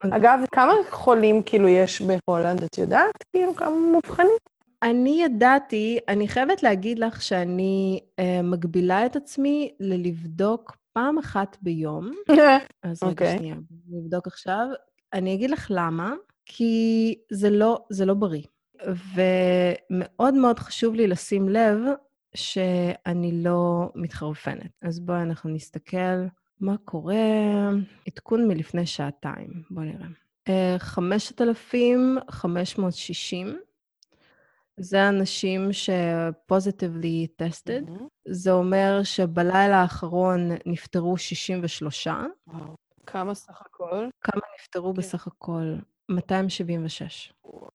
אגב, 0.00 0.40
כמה 0.52 0.72
חולים 0.90 1.42
כאילו 1.42 1.68
יש 1.68 2.02
בהולנד, 2.02 2.62
את 2.62 2.78
יודעת? 2.78 3.24
כאילו, 3.32 3.54
כמה 3.54 3.76
מאובחנים? 3.92 4.36
אני 4.82 5.22
ידעתי, 5.24 5.98
אני 6.08 6.28
חייבת 6.28 6.62
להגיד 6.62 6.98
לך 6.98 7.22
שאני 7.22 8.00
uh, 8.02 8.22
מגבילה 8.42 9.06
את 9.06 9.16
עצמי 9.16 9.72
ללבדוק 9.80 10.76
פעם 10.92 11.18
אחת 11.18 11.56
ביום. 11.62 12.10
אז 12.82 13.02
רגע, 13.02 13.08
okay. 13.08 13.10
אוקיי. 13.10 13.38
שנייה, 13.38 13.56
נבדוק 13.88 14.26
עכשיו. 14.26 14.66
אני 15.12 15.34
אגיד 15.34 15.50
לך 15.50 15.66
למה, 15.70 16.14
כי 16.46 17.14
זה 17.32 17.50
לא, 17.50 17.84
זה 17.90 18.06
לא 18.06 18.14
בריא. 18.14 18.42
ומאוד 19.14 20.34
מאוד 20.34 20.58
חשוב 20.58 20.94
לי 20.94 21.06
לשים 21.06 21.48
לב 21.48 21.78
שאני 22.34 23.42
לא 23.42 23.90
מתחרפנת. 23.94 24.70
אז 24.82 25.00
בואי 25.00 25.22
אנחנו 25.22 25.50
נסתכל 25.50 26.26
מה 26.60 26.76
קורה. 26.84 27.16
עדכון 28.06 28.48
מלפני 28.48 28.86
שעתיים, 28.86 29.62
בואו 29.70 29.84
נראה. 29.84 30.06
5,560. 30.78 33.48
אה, 33.48 33.52
זה 34.80 35.08
אנשים 35.08 35.72
ש-positively 35.72 37.26
tested. 37.42 37.88
Mm-hmm. 37.88 38.02
זה 38.28 38.52
אומר 38.52 39.00
שבלילה 39.02 39.76
האחרון 39.76 40.50
נפטרו 40.66 41.16
63. 41.16 42.06
וואו. 42.06 42.76
כמה 43.06 43.34
סך 43.34 43.62
הכל? 43.66 44.08
כמה 44.20 44.42
נפטרו 44.58 44.94
כן. 44.94 45.00
בסך 45.00 45.26
הכל? 45.26 45.74
276. 46.08 47.32
וואו. 47.44 47.68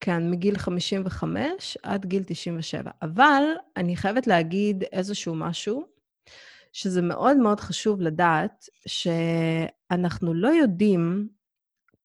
כן, 0.00 0.30
מגיל 0.30 0.58
55 0.58 1.78
עד 1.82 2.06
גיל 2.06 2.22
97. 2.26 2.90
אבל 3.02 3.42
אני 3.76 3.96
חייבת 3.96 4.26
להגיד 4.26 4.84
איזשהו 4.92 5.34
משהו, 5.34 5.86
שזה 6.74 7.02
מאוד 7.02 7.36
מאוד 7.36 7.60
חשוב 7.60 8.00
לדעת, 8.00 8.68
שאנחנו 8.86 10.34
לא 10.34 10.48
יודעים 10.48 11.28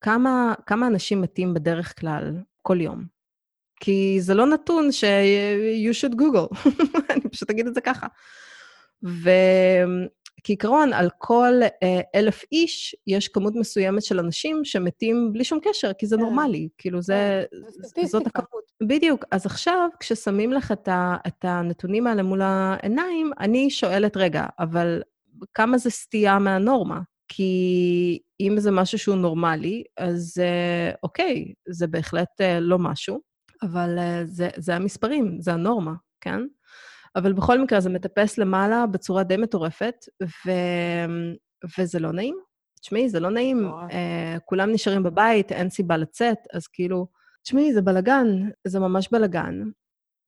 כמה, 0.02 0.54
כמה 0.66 0.88
אנשים 0.88 1.22
מתים 1.22 1.54
בדרך 1.54 2.00
כלל 2.00 2.34
כל 2.62 2.82
יום. 2.82 3.06
כי 3.80 4.18
זה 4.22 4.34
לא 4.34 4.46
נתון 4.46 4.92
ש- 4.92 5.04
you 5.86 5.94
should 5.94 6.14
google, 6.16 6.70
אני 7.14 7.30
פשוט 7.32 7.50
אגיד 7.50 7.68
את 7.68 7.74
זה 7.74 7.82
ככה. 7.82 8.08
וכעיקרון, 10.40 10.94
על 10.94 11.10
כל 11.18 11.54
אה, 11.84 12.02
אלף 12.16 12.44
איש, 12.52 12.96
יש 13.08 13.28
כמות 13.28 13.56
מסוימת 13.56 14.04
של 14.04 14.20
אנשים 14.20 14.62
שמתים 14.64 15.34
בלי 15.34 15.44
שום 15.44 15.60
קשר, 15.64 15.94
כי 15.94 16.08
זה 16.08 16.16
כן. 16.16 16.22
נורמלי, 16.22 16.70
כאילו 16.78 17.02
זה, 17.02 17.44
כן, 17.96 18.06
זאת 18.06 18.28
הכמות. 18.28 18.72
בדיוק. 18.84 19.26
אז 19.32 19.46
עכשיו, 19.46 19.90
כששמים 20.00 20.54
לך 20.54 20.72
את, 20.72 20.88
ה, 20.88 21.16
את 21.28 21.46
הנתונים 21.46 22.08
האלה 22.08 22.24
מול 22.24 22.42
העיניים, 22.42 23.32
אני 23.40 23.70
שואלת, 23.70 24.18
רגע, 24.18 24.46
אבל 24.60 25.02
כמה 25.54 25.78
זה 25.78 25.90
סטייה 25.90 26.40
מהנורמה? 26.40 27.00
כי 27.28 28.20
אם 28.40 28.56
זה 28.58 28.72
משהו 28.72 29.00
שהוא 29.00 29.16
נורמלי, 29.16 29.84
אז 29.98 30.38
אה, 30.42 30.92
אוקיי, 31.04 31.54
זה 31.70 31.88
בהחלט 31.88 32.42
אה, 32.42 32.60
לא 32.60 32.80
משהו. 32.80 33.20
אבל 33.62 33.98
זה, 34.26 34.50
זה 34.58 34.76
המספרים, 34.76 35.38
זה 35.42 35.54
הנורמה, 35.54 35.94
כן? 36.22 36.42
אבל 37.16 37.34
בכל 37.34 37.62
מקרה, 37.62 37.80
זה 37.80 37.90
מטפס 37.90 38.38
למעלה 38.38 38.86
בצורה 38.86 39.24
די 39.24 39.38
מטורפת, 39.38 39.96
ו... 40.24 40.52
וזה 41.78 42.00
לא 42.00 42.12
נעים. 42.12 42.36
תשמעי, 42.82 43.10
זה 43.10 43.20
לא 43.20 43.30
נעים. 43.30 43.72
Uh, 43.90 44.40
כולם 44.46 44.72
נשארים 44.72 45.04
בבית, 45.04 45.52
אין 45.52 45.70
סיבה 45.70 45.98
לצאת, 45.98 46.38
אז 46.54 46.68
כאילו, 46.68 47.08
תשמעי, 47.44 47.74
זה 47.74 47.82
בלגן, 47.82 48.28
זה 48.68 48.80
ממש 48.80 49.10
בלגן. 49.12 49.64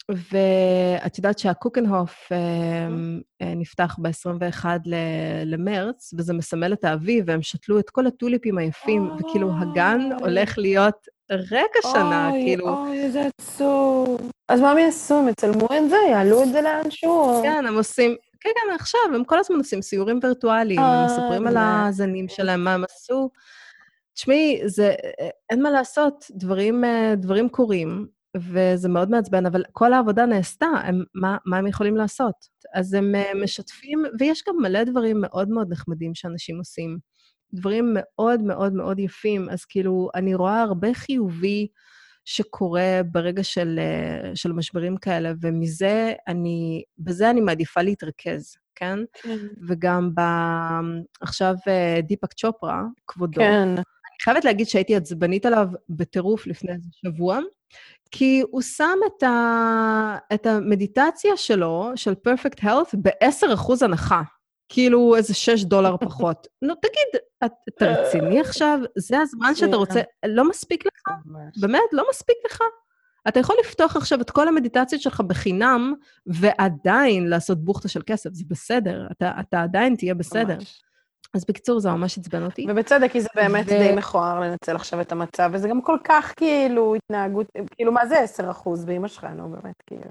ואת 0.09 1.17
יודעת 1.17 1.39
שהקוקנהוף 1.39 2.31
uh, 2.31 3.45
נפתח 3.45 3.95
ב-21 4.01 4.65
למרץ, 5.45 6.13
וזה 6.17 6.33
מסמל 6.33 6.73
את 6.73 6.83
האביב, 6.83 7.23
והם 7.27 7.41
שתלו 7.41 7.79
את 7.79 7.89
כל 7.89 8.07
הטוליפים 8.07 8.57
היפים, 8.57 9.11
וכאילו 9.19 9.51
הגן 9.61 9.99
הולך 10.19 10.57
להיות 10.57 11.07
ריק 11.31 11.71
השנה, 11.83 12.29
אוי, 12.29 12.41
כאילו... 12.41 12.69
אוי, 12.69 13.03
איזה 13.03 13.21
עצוב. 13.39 14.31
אז 14.49 14.59
מה 14.59 14.71
הם 14.71 14.77
יעשו? 14.77 15.15
הם 15.15 15.29
יצלמו 15.29 15.65
את 15.65 15.89
זה? 15.89 15.95
יעלו 16.09 16.43
את 16.43 16.51
זה 16.51 16.61
לאנשהו? 16.61 17.39
כן, 17.43 17.65
הם 17.67 17.75
עושים... 17.75 18.15
כן, 18.39 18.49
כן, 18.55 18.73
עכשיו, 18.75 19.01
הם 19.15 19.23
כל 19.23 19.39
הזמן 19.39 19.57
עושים 19.57 19.81
סיורים 19.81 20.19
וירטואליים, 20.23 20.79
הם 20.79 21.05
מספרים 21.05 21.47
על 21.47 21.57
הזנים 21.57 22.27
שלהם, 22.27 22.63
מה 22.63 22.73
הם 22.73 22.83
עשו. 22.83 23.29
תשמעי, 24.13 24.61
זה... 24.65 24.95
אין 25.49 25.61
מה 25.61 25.69
לעשות, 25.69 26.25
דברים, 26.31 26.83
אה, 26.85 27.13
דברים 27.17 27.49
קורים, 27.49 28.07
וזה 28.37 28.89
מאוד 28.89 29.09
מעצבן, 29.09 29.45
אבל 29.45 29.63
כל 29.71 29.93
העבודה 29.93 30.25
נעשתה, 30.25 30.65
הם, 30.83 31.03
מה, 31.15 31.37
מה 31.45 31.57
הם 31.57 31.67
יכולים 31.67 31.95
לעשות? 31.95 32.35
אז 32.73 32.93
הם 32.93 33.15
אה, 33.15 33.31
משתפים, 33.43 34.03
ויש 34.19 34.43
גם 34.47 34.55
מלא 34.61 34.83
דברים 34.83 35.21
מאוד 35.21 35.49
מאוד 35.49 35.71
נחמדים 35.71 36.15
שאנשים 36.15 36.57
עושים. 36.57 36.97
דברים 37.53 37.91
מאוד 37.93 38.41
מאוד 38.41 38.73
מאוד 38.73 38.99
יפים. 38.99 39.49
אז 39.49 39.65
כאילו, 39.65 40.09
אני 40.15 40.35
רואה 40.35 40.61
הרבה 40.61 40.93
חיובי 40.93 41.67
שקורה 42.25 43.01
ברגע 43.11 43.43
של, 43.43 43.79
אה, 43.79 44.35
של 44.35 44.51
משברים 44.51 44.97
כאלה, 44.97 45.31
ומזה 45.41 46.13
אני, 46.27 46.83
בזה 46.97 47.29
אני 47.29 47.41
מעדיפה 47.41 47.81
להתרכז, 47.81 48.55
כן? 48.75 48.99
כן. 49.13 49.37
וגם 49.67 50.15
ב... 50.15 50.21
עכשיו 51.21 51.55
אה, 51.67 51.99
דיפק 52.03 52.33
צ'ופרה, 52.33 52.83
כבודו. 53.07 53.41
כן. 53.41 53.69
אני 53.77 54.23
חייבת 54.23 54.45
להגיד 54.45 54.67
שהייתי 54.67 54.95
עצבנית 54.95 55.45
עליו 55.45 55.67
בטירוף 55.89 56.47
לפני 56.47 56.71
איזה 56.71 56.89
שבוע, 57.05 57.39
כי 58.11 58.43
הוא 58.51 58.61
שם 58.61 58.97
את, 59.07 59.23
ה... 59.23 60.17
את 60.33 60.45
המדיטציה 60.45 61.37
שלו, 61.37 61.91
של 61.95 62.15
פרפקט 62.15 62.59
הלת, 62.63 62.95
ב-10% 63.01 63.85
הנחה. 63.85 64.21
כאילו 64.73 65.15
איזה 65.15 65.33
6 65.33 65.63
דולר 65.63 65.97
פחות. 65.97 66.47
נו, 66.61 66.73
תגיד, 66.75 67.21
אתה 67.69 67.85
רציני 67.85 68.39
עכשיו? 68.39 68.79
זה 68.97 69.19
הזמן 69.19 69.55
שאתה 69.55 69.75
רוצה... 69.75 70.01
לא 70.25 70.49
מספיק 70.49 70.85
לך? 70.85 71.15
באמת, 71.61 71.81
לא 71.91 72.05
מספיק 72.09 72.35
לך? 72.45 72.59
אתה 73.27 73.39
יכול 73.39 73.55
לפתוח 73.59 73.95
עכשיו 73.95 74.21
את 74.21 74.31
כל 74.31 74.47
המדיטציות 74.47 75.01
שלך 75.01 75.21
בחינם, 75.21 75.93
ועדיין 76.25 77.27
לעשות 77.27 77.63
בוכטה 77.63 77.87
של 77.87 78.01
כסף, 78.05 78.29
זה 78.33 78.43
בסדר, 78.47 79.07
אתה, 79.11 79.31
אתה 79.39 79.61
עדיין 79.61 79.95
תהיה 79.95 80.13
בסדר. 80.13 80.55
ממש. 80.55 80.81
אז 81.33 81.45
בקיצור, 81.45 81.79
זה 81.79 81.91
ממש 81.91 82.17
עצבן 82.17 82.43
אותי. 82.43 82.65
ובצדק, 82.69 83.11
כי 83.11 83.21
זה 83.21 83.29
באמת 83.35 83.65
ו... 83.65 83.69
די 83.69 83.93
מכוער 83.97 84.39
לנצל 84.39 84.75
עכשיו 84.75 85.01
את 85.01 85.11
המצב, 85.11 85.49
וזה 85.53 85.67
גם 85.67 85.81
כל 85.81 85.97
כך 86.03 86.33
כאילו 86.37 86.95
התנהגות, 86.95 87.47
כאילו, 87.75 87.91
מה 87.91 88.05
זה 88.05 88.19
10 88.19 88.51
אחוז 88.51 88.85
באמא 88.85 89.07
שלך, 89.07 89.23
נו, 89.23 89.49
באמת, 89.49 89.75
כאילו... 89.87 90.03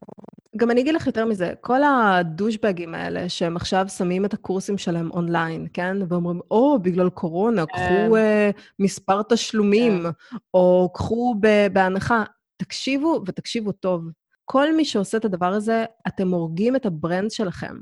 גם 0.56 0.70
אני 0.70 0.80
אגיד 0.80 0.94
לך 0.94 1.06
יותר 1.06 1.24
מזה, 1.24 1.52
כל 1.60 1.80
הדושבגים 1.82 2.94
האלה, 2.94 3.28
שהם 3.28 3.56
עכשיו 3.56 3.88
שמים 3.88 4.24
את 4.24 4.34
הקורסים 4.34 4.78
שלהם 4.78 5.10
אונליין, 5.10 5.66
כן? 5.72 5.96
ואומרים, 6.08 6.40
או, 6.50 6.78
בגלל 6.78 7.10
קורונה, 7.10 7.64
כן. 7.66 7.72
קחו 7.72 8.16
uh, 8.16 8.60
מספר 8.78 9.22
תשלומים, 9.22 10.02
כן. 10.02 10.36
או 10.54 10.90
קחו 10.94 11.34
בהנחה. 11.72 12.24
תקשיבו, 12.56 13.22
ותקשיבו 13.26 13.72
טוב. 13.72 14.04
כל 14.44 14.76
מי 14.76 14.84
שעושה 14.84 15.18
את 15.18 15.24
הדבר 15.24 15.52
הזה, 15.52 15.84
אתם 16.08 16.28
הורגים 16.28 16.76
את 16.76 16.86
ה-brand 16.87 17.30
שלכם. 17.30 17.74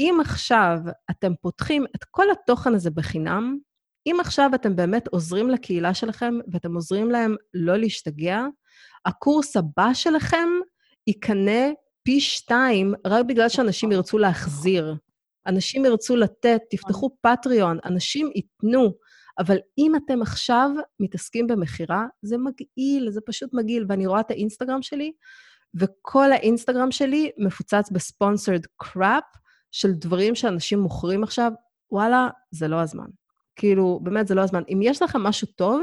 אם 0.00 0.18
עכשיו 0.20 0.78
אתם 1.10 1.32
פותחים 1.40 1.84
את 1.96 2.04
כל 2.04 2.26
התוכן 2.30 2.74
הזה 2.74 2.90
בחינם, 2.90 3.58
אם 4.06 4.16
עכשיו 4.20 4.50
אתם 4.54 4.76
באמת 4.76 5.08
עוזרים 5.08 5.50
לקהילה 5.50 5.94
שלכם 5.94 6.34
ואתם 6.52 6.74
עוזרים 6.74 7.10
להם 7.10 7.36
לא 7.54 7.76
להשתגע, 7.76 8.46
הקורס 9.06 9.56
הבא 9.56 9.94
שלכם 9.94 10.48
יקנה 11.06 11.70
פי 12.02 12.20
שתיים 12.20 12.94
רק 13.06 13.26
בגלל 13.26 13.48
שאנשים 13.48 13.92
ירצו 13.92 14.18
להחזיר. 14.18 14.94
אנשים 15.46 15.84
ירצו 15.84 16.16
לתת, 16.16 16.60
תפתחו 16.70 17.10
Patreon, 17.22 17.78
אנשים 17.84 18.30
ייתנו. 18.34 18.92
אבל 19.38 19.56
אם 19.78 19.92
אתם 19.96 20.22
עכשיו 20.22 20.70
מתעסקים 21.00 21.46
במכירה, 21.46 22.06
זה 22.22 22.36
מגעיל, 22.38 23.10
זה 23.10 23.20
פשוט 23.26 23.50
מגעיל. 23.54 23.86
ואני 23.88 24.06
רואה 24.06 24.20
את 24.20 24.30
האינסטגרם 24.30 24.82
שלי, 24.82 25.12
וכל 25.74 26.32
האינסטגרם 26.32 26.90
שלי 26.90 27.30
מפוצץ 27.38 27.90
בספונסרד 27.92 28.60
קראפ, 28.76 29.24
של 29.70 29.92
דברים 29.92 30.34
שאנשים 30.34 30.80
מוכרים 30.80 31.22
עכשיו, 31.22 31.52
וואלה, 31.92 32.28
זה 32.50 32.68
לא 32.68 32.80
הזמן. 32.80 33.06
כאילו, 33.56 34.00
באמת, 34.02 34.26
זה 34.26 34.34
לא 34.34 34.40
הזמן. 34.40 34.62
אם 34.68 34.80
יש 34.82 35.02
לכם 35.02 35.22
משהו 35.22 35.46
טוב, 35.46 35.82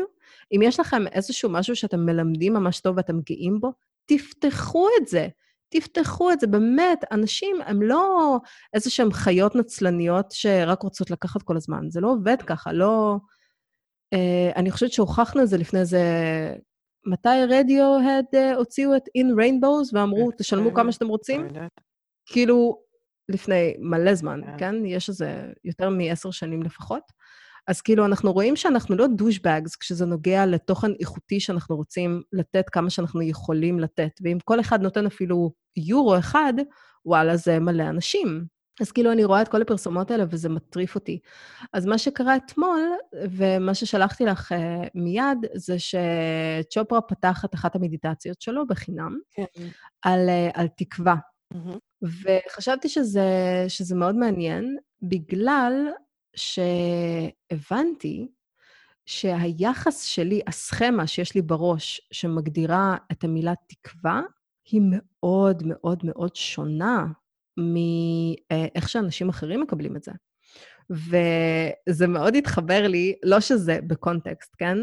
אם 0.56 0.62
יש 0.64 0.80
לכם 0.80 1.08
איזשהו 1.08 1.50
משהו 1.50 1.76
שאתם 1.76 2.06
מלמדים 2.06 2.54
ממש 2.54 2.80
טוב 2.80 2.98
ואתם 2.98 3.20
גאים 3.22 3.60
בו, 3.60 3.74
תפתחו 4.06 4.88
את 5.02 5.08
זה. 5.08 5.28
תפתחו 5.70 6.32
את 6.32 6.40
זה, 6.40 6.48
באמת, 6.48 7.04
אנשים 7.12 7.58
הם 7.66 7.82
לא 7.82 8.38
איזה 8.74 8.90
שהם 8.90 9.12
חיות 9.12 9.56
נצלניות 9.56 10.32
שרק 10.32 10.82
רוצות 10.82 11.12
לקחת 11.12 11.42
כל 11.42 11.58
הזמן. 11.58 11.90
זה 11.90 12.02
לא 12.02 12.12
עובד 12.12 12.38
ככה, 12.42 12.74
לא... 12.74 13.18
Uh, 14.16 14.56
אני 14.56 14.72
חושבת 14.72 14.92
שהוכחנו 14.92 15.42
את 15.42 15.48
זה 15.48 15.58
לפני 15.58 15.80
איזה... 15.80 16.02
מתי 17.06 17.30
רדיו-הד 17.50 18.26
uh, 18.36 18.56
הוציאו 18.58 18.96
את 18.96 19.04
In 19.18 19.40
Rainbows 19.40 19.90
ואמרו, 19.94 20.32
תשלמו 20.38 20.74
כמה 20.74 20.92
שאתם 20.92 21.08
רוצים? 21.08 21.48
כאילו, 22.26 22.82
לפני 23.30 23.76
מלא 23.80 24.16
זמן, 24.16 24.42
כן? 24.46 24.58
כן? 24.58 24.86
יש 24.86 25.10
איזה 25.10 25.52
יותר 25.64 25.90
מעשר 25.90 26.32
שנים 26.32 26.64
לפחות. 26.64 27.12
אז 27.68 27.82
כאילו, 27.82 28.06
אנחנו 28.06 28.34
רואים 28.34 28.56
שאנחנו 28.56 28.96
לא 28.96 29.08
דושבגס 29.08 29.76
כשזה 29.76 30.06
נוגע 30.06 30.46
לתוכן 30.46 30.92
איכותי 31.00 31.40
שאנחנו 31.40 31.76
רוצים 31.76 32.22
לתת 32.34 32.70
כמה 32.70 32.90
שאנחנו 32.90 33.22
יכולים 33.22 33.80
לתת. 33.80 34.12
ואם 34.22 34.38
כל 34.46 34.60
אחד 34.60 34.82
נותן 34.82 35.06
אפילו 35.06 35.52
יורו 35.76 36.18
אחד, 36.18 36.54
וואלה, 37.06 37.38
זה 37.38 37.60
מלא 37.60 37.84
אנשים. 37.84 38.46
אז 38.82 38.92
כאילו, 38.92 39.12
אני 39.12 39.24
רואה 39.24 39.42
את 39.42 39.48
כל 39.48 39.62
הפרסומות 39.62 40.12
האלה 40.12 40.24
וזה 40.30 40.50
מטריף 40.50 40.96
אותי. 40.96 41.20
אז 41.74 41.86
מה 41.86 41.98
שקרה 41.98 42.36
אתמול, 42.36 42.82
ומה 43.32 43.74
ששלחתי 43.74 44.26
לך 44.26 44.52
uh, 44.52 44.56
מיד, 44.96 45.38
זה 45.56 45.76
שצ'ופרה 45.80 47.02
פתח 47.02 47.46
את 47.46 47.54
אחת 47.56 47.76
המדיטציות 47.76 48.42
שלו 48.42 48.68
בחינם, 48.68 49.18
כן. 49.32 49.44
על, 50.02 50.30
uh, 50.30 50.60
על 50.60 50.68
תקווה. 50.78 51.16
Mm-hmm. 51.54 51.87
וחשבתי 52.02 52.90
שזה, 52.90 53.26
שזה 53.68 53.96
מאוד 53.96 54.16
מעניין, 54.16 54.78
בגלל 55.02 55.88
שהבנתי 56.36 58.28
שהיחס 59.06 60.04
שלי, 60.04 60.42
הסכמה 60.48 61.08
שיש 61.08 61.36
לי 61.36 61.42
בראש, 61.42 62.02
שמגדירה 62.12 62.98
את 63.12 63.24
המילה 63.24 63.54
תקווה, 63.68 64.22
היא 64.72 64.82
מאוד 64.84 65.64
מאוד 65.66 66.00
מאוד 66.04 66.36
שונה 66.36 67.06
מאיך 67.58 68.90
שאנשים 68.90 69.30
אחרים 69.30 69.62
מקבלים 69.62 69.96
את 69.96 70.04
זה. 70.04 70.12
וזה 70.90 72.08
מאוד 72.08 72.36
התחבר 72.36 72.88
לי, 72.88 73.16
לא 73.24 73.40
שזה 73.40 73.80
בקונטקסט, 73.88 74.56
כן? 74.58 74.78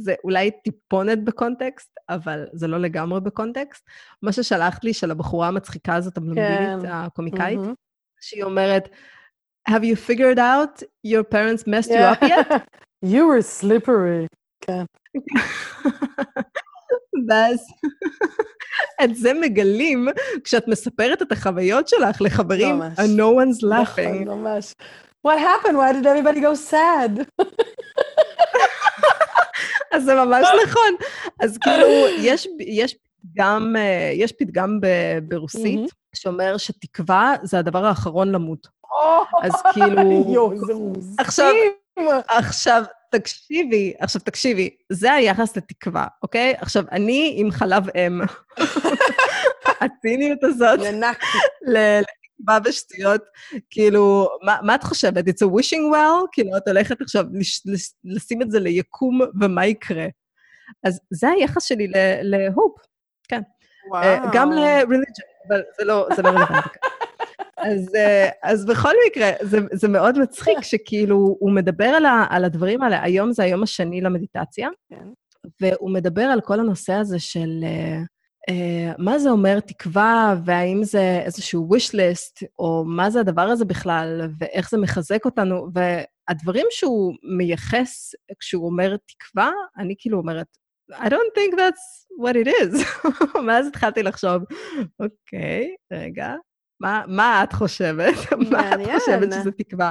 זה 0.00 0.14
אולי 0.24 0.50
טיפונת 0.64 1.24
בקונטקסט, 1.24 1.90
אבל 2.08 2.46
זה 2.52 2.66
לא 2.66 2.78
לגמרי 2.78 3.20
בקונטקסט. 3.20 3.84
מה 4.22 4.32
ששלחת 4.32 4.84
לי, 4.84 4.94
של 4.94 5.10
הבחורה 5.10 5.48
המצחיקה 5.48 5.94
הזאת, 5.94 6.16
הבלונדינית, 6.16 6.82
כן. 6.82 6.88
הקומיקאית, 6.90 7.58
mm-hmm. 7.58 7.74
שהיא 8.20 8.42
אומרת, 8.42 8.88
have 9.68 9.82
you 9.82 9.96
figured 10.10 10.38
out 10.38 10.82
your 11.06 11.24
parents 11.34 11.66
messed 11.66 11.90
yeah. 11.90 12.00
you 12.00 12.14
up 12.14 12.22
yet? 12.22 12.62
you 13.12 13.26
were 13.26 13.42
slippery. 13.42 14.26
כן. 14.60 14.84
ואז 17.28 17.66
את 19.04 19.16
זה 19.16 19.34
מגלים 19.34 20.08
כשאת 20.44 20.68
מספרת 20.68 21.22
את 21.22 21.32
החוויות 21.32 21.88
שלך 21.88 22.22
לחברים, 22.22 22.78
ממש. 22.78 22.98
and 22.98 23.18
no 23.18 23.34
one's 23.40 23.62
laughing. 23.62 24.24
נכון, 24.24 24.38
ממש. 24.38 24.74
What 25.26 25.38
happened? 25.38 25.76
Why 25.76 25.92
did 25.92 26.06
everybody 26.06 26.40
go 26.40 26.54
sad? 26.54 27.12
זה 30.00 30.14
ממש 30.14 30.46
נכון. 30.66 30.94
אז 31.40 31.58
כאילו, 31.58 31.86
יש, 32.18 32.48
יש 32.60 32.96
פתגם, 33.22 33.74
אה, 33.78 34.12
יש 34.14 34.32
פתגם 34.32 34.78
ברוסית 35.22 35.90
שאומר 36.14 36.56
שתקווה 36.56 37.34
זה 37.42 37.58
הדבר 37.58 37.84
האחרון 37.84 38.32
למות. 38.32 38.66
אז 39.44 39.52
כאילו... 39.72 40.32
יואו, 40.34 40.50
מוזים. 40.78 41.14
עכשיו, 41.18 41.52
עכשיו, 42.28 42.82
תקשיבי, 43.10 43.92
עכשיו 43.98 44.22
תקשיבי, 44.24 44.70
זה 44.92 45.12
היחס 45.12 45.56
לתקווה, 45.56 46.06
אוקיי? 46.22 46.54
עכשיו, 46.58 46.84
אני 46.92 47.34
עם 47.36 47.50
חלב 47.50 47.84
אם. 47.96 48.20
הציניות 49.80 50.44
הזאת, 50.44 50.80
לתקווה 52.40 52.58
ושטויות, 52.64 53.22
כאילו, 53.70 54.28
מה, 54.42 54.56
מה 54.62 54.74
את 54.74 54.84
חושבת? 54.84 55.28
It's 55.28 55.46
a 55.46 55.50
wishing 55.50 55.94
well? 55.94 56.26
כאילו, 56.32 56.56
את 56.56 56.68
הולכת 56.68 57.00
עכשיו 57.00 57.24
לש, 57.32 57.62
לש, 57.66 57.92
לשים 58.04 58.42
את 58.42 58.50
זה 58.50 58.60
ליקום, 58.60 59.20
ומה 59.40 59.66
יקרה? 59.66 60.06
אז 60.84 61.00
זה 61.10 61.28
היחס 61.28 61.64
שלי 61.64 61.92
להופ, 62.22 62.78
כן. 63.28 63.40
וואו. 63.90 64.02
Uh, 64.02 64.28
גם 64.32 64.52
ל-religion, 64.52 65.48
אבל 65.48 65.62
זה 65.78 65.84
לא, 65.84 66.08
זה 66.16 66.22
לא 66.22 66.28
רלוונטי. 66.28 66.78
אז, 67.56 67.94
אה, 67.94 68.28
אז 68.42 68.66
בכל 68.66 68.92
מקרה, 69.06 69.30
זה, 69.42 69.58
זה 69.72 69.88
מאוד 69.88 70.18
מצחיק 70.18 70.58
שכאילו 70.62 71.36
הוא 71.40 71.52
מדבר 71.52 71.84
על, 71.84 72.04
ה, 72.06 72.26
על 72.30 72.44
הדברים 72.44 72.82
האלה. 72.82 73.02
היום 73.02 73.32
זה 73.32 73.42
היום 73.42 73.62
השני 73.62 74.00
למדיטציה, 74.00 74.68
כן. 74.88 75.06
והוא 75.60 75.90
מדבר 75.90 76.22
על 76.22 76.40
כל 76.40 76.60
הנושא 76.60 76.92
הזה 76.92 77.18
של 77.18 77.48
uh, 77.62 78.19
מה 78.98 79.18
זה 79.18 79.30
אומר 79.30 79.60
תקווה, 79.60 80.36
והאם 80.44 80.84
זה 80.84 81.20
איזשהו 81.24 81.68
wish 81.74 81.90
list, 81.90 82.46
או 82.58 82.84
מה 82.86 83.10
זה 83.10 83.20
הדבר 83.20 83.42
הזה 83.42 83.64
בכלל, 83.64 84.20
ואיך 84.38 84.70
זה 84.70 84.78
מחזק 84.78 85.24
אותנו. 85.24 85.68
והדברים 85.74 86.66
שהוא 86.70 87.14
מייחס 87.36 88.14
כשהוא 88.40 88.66
אומר 88.66 88.96
תקווה, 88.96 89.50
אני 89.78 89.94
כאילו 89.98 90.18
אומרת, 90.18 90.46
I 90.92 91.08
don't 91.08 91.32
think 91.36 91.54
that's 91.54 92.06
what 92.22 92.34
it 92.34 92.48
is. 92.48 92.84
ואז 93.46 93.66
התחלתי 93.66 94.02
לחשוב, 94.02 94.42
אוקיי, 95.00 95.74
okay, 95.92 95.96
רגע, 95.96 96.34
מה, 96.80 97.02
מה 97.08 97.42
את 97.42 97.52
חושבת? 97.52 98.14
מה 98.50 98.74
את 98.74 98.80
חושבת 98.94 99.32
שזה 99.32 99.50
תקווה? 99.50 99.90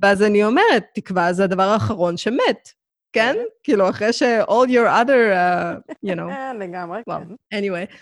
ואז 0.00 0.22
אני 0.22 0.44
אומרת, 0.44 0.84
תקווה 0.94 1.32
זה 1.32 1.44
הדבר 1.44 1.62
האחרון 1.62 2.16
שמת, 2.16 2.72
כן? 3.12 3.28
אוקיי. 3.28 3.44
כאילו, 3.62 3.90
אחרי 3.90 4.12
ש- 4.12 4.22
all 4.48 4.68
your 4.68 4.88
other, 5.04 5.32
uh, 5.34 5.94
you 6.06 6.14
know. 6.14 6.32
לגמרי, 6.60 7.02
כן. 7.06 7.58
anyway. 7.58 7.94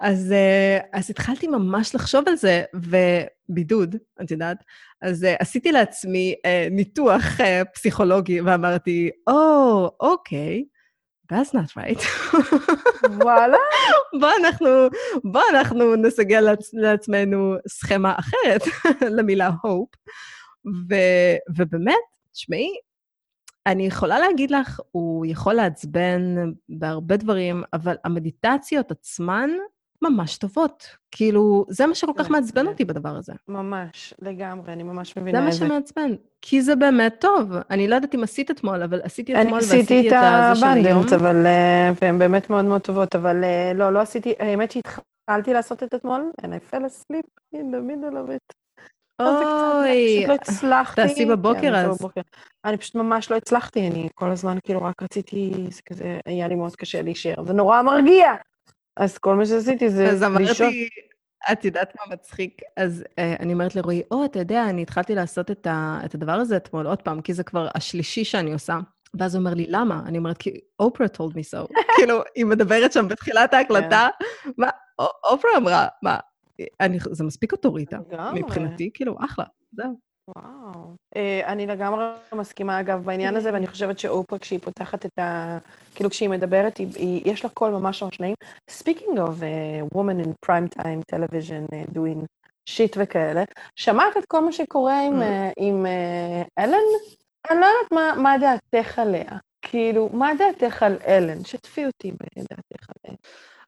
אז, 0.00 0.32
uh, 0.32 0.86
אז 0.92 1.10
התחלתי 1.10 1.46
ממש 1.48 1.94
לחשוב 1.94 2.28
על 2.28 2.36
זה, 2.36 2.62
ובידוד, 2.74 3.96
את 4.22 4.30
יודעת, 4.30 4.56
אז 5.02 5.24
uh, 5.24 5.26
עשיתי 5.38 5.72
לעצמי 5.72 6.34
uh, 6.38 6.70
ניתוח 6.70 7.22
פסיכולוגי, 7.74 8.40
ואמרתי, 8.40 9.10
או, 9.26 9.86
oh, 9.86 9.90
אוקיי, 10.00 10.64
okay, 10.68 10.74
That's 11.32 11.54
not 11.54 11.70
right. 11.76 12.02
וואלה? 13.10 13.56
בוא 14.20 14.30
אנחנו, 14.40 14.68
בוא 15.24 15.42
אנחנו 15.50 15.96
נסגל 15.96 16.40
לעצ, 16.40 16.70
לעצמנו 16.74 17.54
סכמה 17.68 18.14
אחרת 18.18 18.62
למילה 19.16 19.48
hope. 19.48 20.10
ו, 20.90 20.94
ובאמת, 21.56 21.94
תשמעי, 22.32 22.74
אני 23.66 23.86
יכולה 23.86 24.18
להגיד 24.18 24.50
לך, 24.50 24.80
הוא 24.90 25.26
יכול 25.26 25.54
לעצבן 25.54 26.20
בהרבה 26.68 27.16
דברים, 27.16 27.62
אבל 27.72 27.96
המדיטציות 28.04 28.90
עצמן 28.90 29.50
ממש 30.02 30.38
טובות. 30.38 30.86
כאילו, 31.10 31.64
זה 31.68 31.86
מה 31.86 31.94
שכל 31.94 32.12
כך 32.16 32.30
מעצבן 32.30 32.66
אותי 32.66 32.84
בדבר 32.84 33.16
הזה. 33.16 33.32
ממש, 33.48 34.14
לגמרי, 34.22 34.72
אני 34.72 34.82
ממש 34.82 35.16
מבינה 35.16 35.48
את 35.48 35.52
זה. 35.52 35.58
זה 35.58 35.64
מה 35.64 35.70
שמעצבן, 35.70 36.10
כי 36.42 36.62
זה 36.62 36.76
באמת 36.76 37.14
טוב. 37.20 37.52
אני 37.70 37.88
לא 37.88 37.94
יודעת 37.94 38.14
אם 38.14 38.22
עשית 38.22 38.50
אתמול, 38.50 38.82
אבל 38.82 39.00
עשיתי 39.02 39.40
אתמול 39.40 39.54
ועשיתי 39.54 40.00
את 40.00 40.04
זה 40.04 40.10
של 40.10 40.16
היום. 40.16 40.72
אני 40.72 40.80
עשיתי 40.80 40.92
את 40.92 40.96
הבנדנט, 40.96 41.12
אבל... 41.12 41.46
אה, 41.46 41.92
והן 42.02 42.18
באמת 42.18 42.50
מאוד 42.50 42.64
מאוד 42.64 42.80
טובות, 42.80 43.14
אבל 43.14 43.44
אה, 43.44 43.72
לא, 43.74 43.92
לא 43.92 44.00
עשיתי, 44.00 44.34
האמת 44.38 44.70
שהתחלתי 44.70 45.52
לעשות 45.52 45.82
את 45.82 45.94
אתמול, 45.94 46.30
and 46.42 46.44
I 46.44 46.74
fell 46.74 46.84
asleep 46.84 47.56
in 47.56 47.58
the 47.58 47.80
middle 47.90 48.16
of 48.16 48.30
it. 48.30 48.63
אוי, 49.20 50.26
לא 50.26 50.34
הצלחתי. 50.34 51.02
תעשי 51.02 51.24
בבוקר 51.24 51.60
כן, 51.60 51.74
אז. 51.74 52.06
אני 52.64 52.76
פשוט 52.76 52.94
ממש 52.94 53.30
לא 53.30 53.36
הצלחתי, 53.36 53.86
אני 53.88 54.08
כל 54.14 54.30
הזמן 54.30 54.58
כאילו 54.64 54.82
רק 54.82 55.02
רציתי, 55.02 55.52
זה 55.70 55.82
כזה, 55.86 56.18
היה 56.26 56.48
לי 56.48 56.54
מאוד 56.54 56.76
קשה 56.76 57.02
להישאר, 57.02 57.44
זה 57.44 57.52
נורא 57.52 57.82
מרגיע. 57.82 58.32
אז 58.96 59.18
כל 59.18 59.34
מה 59.34 59.46
שעשיתי 59.46 59.90
זה 59.90 60.10
אז 60.10 60.22
אמרתי, 60.22 60.88
את 61.52 61.64
יודעת 61.64 61.92
מה 61.96 62.14
מצחיק? 62.14 62.62
אז 62.76 63.04
uh, 63.06 63.40
אני 63.40 63.52
אומרת 63.52 63.74
לרועי, 63.74 64.02
או, 64.10 64.24
אתה 64.24 64.38
יודע, 64.38 64.64
אני 64.68 64.82
התחלתי 64.82 65.14
לעשות 65.14 65.50
את, 65.50 65.66
ה, 65.66 66.00
את 66.04 66.14
הדבר 66.14 66.32
הזה 66.32 66.56
אתמול 66.56 66.86
עוד 66.86 67.02
פעם, 67.02 67.20
כי 67.20 67.34
זה 67.34 67.44
כבר 67.44 67.68
השלישי 67.74 68.24
שאני 68.24 68.52
עושה. 68.52 68.78
ואז 69.18 69.34
הוא 69.34 69.40
אומר 69.40 69.54
לי, 69.54 69.66
למה? 69.68 70.02
אני 70.06 70.18
אומרת, 70.18 70.38
כי 70.38 70.60
אופרה 70.78 71.06
told 71.06 71.32
me 71.32 71.54
so. 71.54 71.74
כאילו, 71.96 72.20
היא 72.34 72.44
מדברת 72.44 72.92
שם 72.92 73.08
בתחילת 73.08 73.54
ההקלטה, 73.54 74.08
כן. 74.18 74.50
מה, 74.58 74.68
אופרה 75.24 75.50
אמרה, 75.56 75.86
מה, 76.02 76.18
אני, 76.80 76.98
זה 77.10 77.24
מספיק 77.24 77.52
אוטוריטה. 77.52 77.98
מבחינתי, 78.34 78.90
כאילו, 78.94 79.16
אחלה, 79.24 79.44
זהו. 79.72 79.98
וואו. 80.28 80.94
Uh, 81.14 81.46
אני 81.46 81.66
לגמרי 81.66 82.04
מסכימה, 82.34 82.80
אגב, 82.80 83.04
בעניין 83.04 83.36
הזה, 83.36 83.52
ואני 83.52 83.66
חושבת 83.66 83.98
שאופרה, 83.98 84.38
כשהיא 84.38 84.58
פותחת 84.58 85.06
את 85.06 85.18
ה... 85.18 85.58
כאילו, 85.94 86.10
כשהיא 86.10 86.28
מדברת, 86.28 86.76
היא, 86.76 86.88
היא, 86.94 87.32
יש 87.32 87.44
לה 87.44 87.50
קול 87.50 87.70
ממש 87.70 88.02
ממש 88.02 88.20
נעים. 88.20 88.34
Speaking 88.70 89.16
of 89.16 89.40
uh, 89.40 89.96
woman 89.96 90.26
in 90.26 90.30
prime 90.46 90.68
time 90.78 91.14
television 91.14 91.66
uh, 91.72 91.94
doing 91.94 92.24
shit 92.70 92.94
וכאלה, 92.96 93.44
שמעת 93.76 94.16
את 94.16 94.24
כל 94.28 94.44
מה 94.44 94.52
שקורה 94.52 95.06
עם, 95.06 95.22
uh, 95.22 95.52
עם 95.56 95.86
uh, 95.86 96.62
אלן? 96.62 96.78
אני 97.50 97.60
לא 97.60 97.66
יודעת 97.66 97.92
מה, 97.92 98.22
מה 98.22 98.36
דעתך 98.38 98.98
עליה. 98.98 99.38
כאילו, 99.62 100.08
מה 100.12 100.30
דעתך 100.38 100.82
על 100.82 100.96
אלן? 101.06 101.44
שתפי 101.44 101.86
אותי 101.86 102.12
בדעתך 102.12 102.86
עליה. 103.04 103.16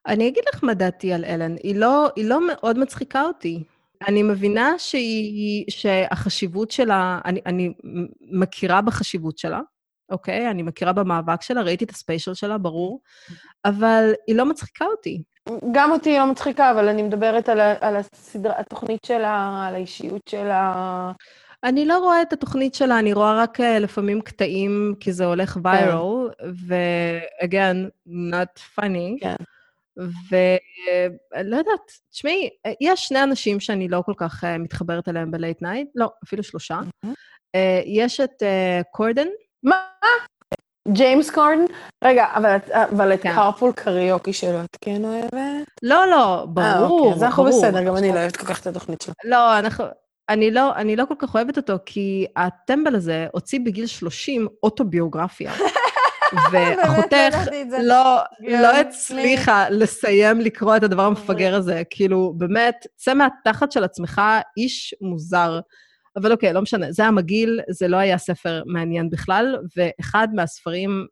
אני 0.06 0.28
אגיד 0.28 0.44
לך 0.54 0.64
מה 0.64 0.74
דעתי 0.74 1.12
על 1.12 1.24
אלן. 1.24 1.54
היא 1.62 1.76
לא, 1.76 2.08
היא 2.16 2.28
לא 2.28 2.46
מאוד 2.46 2.78
מצחיקה 2.78 3.22
אותי. 3.22 3.64
אני 4.08 4.22
מבינה 4.22 4.72
שהיא, 4.78 5.64
שהחשיבות 5.68 6.70
שלה, 6.70 7.18
אני, 7.24 7.40
אני 7.46 7.72
מכירה 8.20 8.80
בחשיבות 8.80 9.38
שלה, 9.38 9.60
אוקיי? 10.10 10.50
אני 10.50 10.62
מכירה 10.62 10.92
במאבק 10.92 11.42
שלה, 11.42 11.62
ראיתי 11.62 11.84
את 11.84 11.90
ה-special 11.90 12.34
שלה, 12.34 12.58
ברור, 12.58 13.00
אבל 13.64 14.12
היא 14.26 14.36
לא 14.36 14.46
מצחיקה 14.46 14.84
אותי. 14.84 15.22
גם 15.72 15.90
אותי 15.90 16.10
היא 16.10 16.18
לא 16.18 16.26
מצחיקה, 16.26 16.70
אבל 16.70 16.88
אני 16.88 17.02
מדברת 17.02 17.48
על, 17.48 17.60
על 17.80 17.96
הסדר, 17.96 18.52
התוכנית 18.56 19.04
שלה, 19.04 19.64
על 19.68 19.74
האישיות 19.74 20.28
שלה. 20.28 21.12
אני 21.64 21.86
לא 21.86 21.98
רואה 21.98 22.22
את 22.22 22.32
התוכנית 22.32 22.74
שלה, 22.74 22.98
אני 22.98 23.12
רואה 23.12 23.42
רק 23.42 23.60
אה, 23.60 23.78
לפעמים 23.78 24.20
קטעים, 24.20 24.94
כי 25.00 25.12
זה 25.12 25.24
הולך 25.24 25.58
viral, 25.62 26.30
כן. 26.38 26.46
ו-again, 26.66 28.08
not 28.08 28.78
funny. 28.78 29.20
כן. 29.20 29.36
ולא 30.30 31.56
יודעת, 31.56 31.92
תשמעי, 32.10 32.50
יש 32.80 33.00
שני 33.00 33.22
אנשים 33.22 33.60
שאני 33.60 33.88
לא 33.88 34.02
כל 34.06 34.12
כך 34.16 34.44
uh, 34.44 34.46
מתחברת 34.58 35.08
אליהם 35.08 35.30
ב-late 35.30 35.62
night, 35.62 35.88
לא, 35.94 36.10
אפילו 36.24 36.42
שלושה. 36.42 36.78
Uh, 37.06 37.58
יש 37.86 38.20
את 38.20 38.42
uh, 38.42 38.84
קורדן. 38.92 39.26
מה? 39.62 39.76
ג'יימס 40.88 41.30
קורדן? 41.30 41.64
רגע, 42.04 42.26
אבל, 42.34 42.56
אבל 42.72 43.14
את 43.14 43.22
כן. 43.22 43.34
קרפול 43.34 43.72
קריוקי 43.72 44.32
שלו 44.32 44.64
את 44.64 44.76
כן 44.80 45.04
אוהבת? 45.04 45.66
לא, 45.82 46.06
לא, 46.06 46.46
ברור, 46.48 47.00
아, 47.00 47.02
אוקיי, 47.02 47.12
אז 47.14 47.22
אנחנו 47.22 47.44
בסדר, 47.44 47.82
גם 47.82 47.96
אני 47.96 48.12
לא 48.12 48.18
אוהבת 48.18 48.36
כל 48.36 48.46
כך 48.46 48.60
את 48.60 48.66
התוכנית 48.66 49.00
שלו. 49.00 49.14
לא, 49.24 49.58
אנחנו... 49.58 49.84
אני 50.28 50.50
לא, 50.50 50.76
אני 50.76 50.96
לא 50.96 51.04
כל 51.08 51.14
כך 51.18 51.34
אוהבת 51.34 51.56
אותו, 51.56 51.74
כי 51.86 52.26
הטמבל 52.36 52.94
הזה 52.94 53.26
הוציא 53.32 53.60
בגיל 53.64 53.86
30 53.86 54.48
אוטוביוגרפיה. 54.62 55.52
ואחותך 56.52 57.36
לא, 57.82 58.18
לא 58.40 58.76
הצליחה 58.76 59.70
לסיים 59.70 60.40
לקרוא 60.40 60.76
את 60.76 60.82
הדבר 60.82 61.02
המפגר 61.02 61.54
הזה. 61.54 61.82
כאילו, 61.90 62.34
באמת, 62.36 62.86
צא 62.96 63.14
מהתחת 63.14 63.72
של 63.72 63.84
עצמך, 63.84 64.22
איש 64.56 64.94
מוזר. 65.00 65.60
אבל 66.16 66.32
אוקיי, 66.32 66.52
לא 66.52 66.62
משנה, 66.62 66.92
זה 66.92 67.04
המגעיל, 67.04 67.60
זה 67.70 67.88
לא 67.88 67.96
היה 67.96 68.18
ספר 68.18 68.62
מעניין 68.66 69.10
בכלל, 69.10 69.56
ואחד 69.76 70.28
מהספרים, 70.34 71.06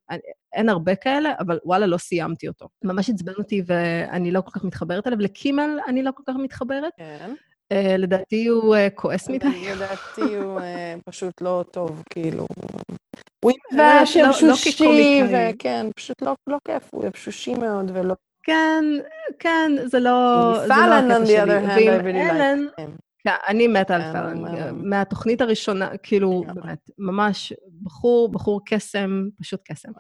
אין 0.52 0.68
הרבה 0.68 0.94
כאלה, 0.94 1.32
אבל 1.40 1.58
וואלה, 1.64 1.86
לא 1.86 1.96
סיימתי 1.96 2.48
אותו. 2.48 2.68
ממש 2.84 3.10
עצבן 3.10 3.32
אותי 3.38 3.62
ואני 3.66 4.30
לא 4.30 4.40
כל 4.40 4.50
כך 4.50 4.64
מתחברת 4.64 5.06
אליו. 5.06 5.18
לקימל 5.18 5.78
אני 5.86 6.02
לא 6.02 6.10
כל 6.14 6.22
כך 6.26 6.34
מתחברת. 6.38 6.92
כן. 6.96 7.34
Uh, 7.72 7.98
לדעתי 7.98 8.46
הוא 8.46 8.76
uh, 8.76 8.90
כועס 8.94 9.28
מדי. 9.28 9.72
לדעתי 9.72 10.34
הוא 10.34 10.60
uh, 10.60 10.62
פשוט 11.10 11.40
לא 11.40 11.64
טוב, 11.70 12.02
כאילו. 12.10 12.46
הוא 13.44 13.52
יבש, 13.72 14.16
יבשושי, 14.16 15.22
וכן, 15.28 15.86
פשוט 15.96 16.22
לא, 16.22 16.34
לא 16.46 16.58
כיף, 16.66 16.90
הוא 16.92 17.06
יבשושי 17.06 17.54
מאוד 17.54 17.90
ולא... 17.94 18.14
כן, 18.42 18.84
כן, 19.38 19.72
זה 19.84 20.00
לא... 20.00 20.54
פאלן, 20.68 21.10
on 21.10 21.26
the 21.26 21.46
other 21.46 21.68
hand, 21.68 21.78
I 21.78 22.02
really 22.02 22.30
like 22.30 22.80
him. 22.80 23.04
כן, 23.24 23.34
אני 23.48 23.68
מתה 23.68 23.94
על 23.94 24.02
כן, 24.02 24.12
פאלן. 24.12 24.88
מהתוכנית 24.88 25.40
הראשונה, 25.40 25.88
כאילו, 26.02 26.44
באמת, 26.54 26.90
ממש 26.98 27.52
בחור, 27.82 28.32
בחור 28.32 28.60
קסם, 28.66 29.10
פשוט 29.40 29.60
קסם. 29.64 29.92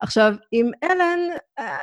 עכשיו, 0.00 0.34
עם 0.52 0.70
אלן, 0.84 1.18
אה, 1.58 1.78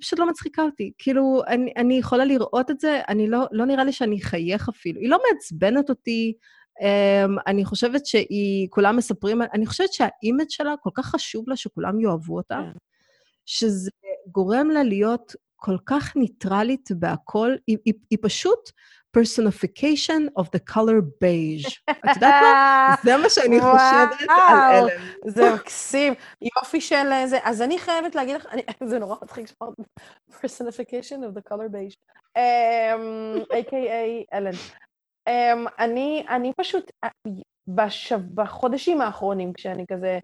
פשוט 0.00 0.18
לא 0.18 0.28
מצחיקה 0.28 0.62
אותי. 0.62 0.92
כאילו, 0.98 1.42
אני, 1.48 1.72
אני 1.76 1.98
יכולה 1.98 2.24
לראות 2.24 2.70
את 2.70 2.80
זה, 2.80 3.00
אני 3.08 3.26
לא, 3.26 3.46
לא 3.52 3.66
נראה 3.66 3.84
לי 3.84 3.92
שאני 3.92 4.20
אחייך 4.22 4.68
אפילו. 4.68 5.00
היא 5.00 5.08
לא 5.10 5.18
מעצבנת 5.28 5.90
אותי, 5.90 6.32
Um, 6.80 7.40
אני 7.46 7.64
חושבת 7.64 8.06
שהיא, 8.06 8.68
כולם 8.70 8.96
מספרים, 8.96 9.42
אני 9.42 9.66
חושבת 9.66 9.92
שה-image 9.92 10.48
שלה, 10.48 10.74
כל 10.80 10.90
כך 10.94 11.06
חשוב 11.06 11.48
לה 11.48 11.56
שכולם 11.56 12.00
יאהבו 12.00 12.36
אותה, 12.36 12.60
כן. 12.72 12.78
שזה 13.46 13.90
גורם 14.26 14.70
לה 14.70 14.82
להיות 14.82 15.34
כל 15.56 15.76
כך 15.86 16.16
ניטרלית 16.16 16.88
בהכל, 16.98 17.54
היא, 17.66 17.78
היא, 17.84 17.94
היא 18.10 18.18
פשוט 18.22 18.58
personification 19.16 20.40
of 20.40 20.44
the 20.44 20.72
color 20.72 21.00
beige. 21.20 21.80
את 21.90 22.16
יודעת 22.16 22.42
מה? 22.42 22.94
זה 23.04 23.16
מה 23.16 23.30
שאני 23.30 23.60
חושבת 23.60 24.30
על 24.30 24.88
אלן. 24.88 24.88
זה 25.26 25.54
מקסים. 25.54 26.14
יופי 26.56 26.80
של 26.80 27.06
זה. 27.26 27.38
אז 27.44 27.62
אני 27.62 27.78
חייבת 27.78 28.14
להגיד 28.14 28.36
לך, 28.36 28.46
זה 28.90 28.98
נורא 28.98 29.16
מצחיק 29.22 29.46
שאמרת 29.46 29.74
personification 30.30 31.18
of 31.18 31.38
the 31.38 31.52
color 31.52 31.68
beige. 31.72 31.96
A.K.A. 33.52 34.34
אלן. 34.34 34.52
Um, 35.28 35.70
אני, 35.78 36.24
אני 36.28 36.52
פשוט, 36.56 36.90
בש, 37.68 38.12
בחודשים 38.12 39.00
האחרונים, 39.00 39.52
כשאני 39.52 39.84
כזה 39.86 40.18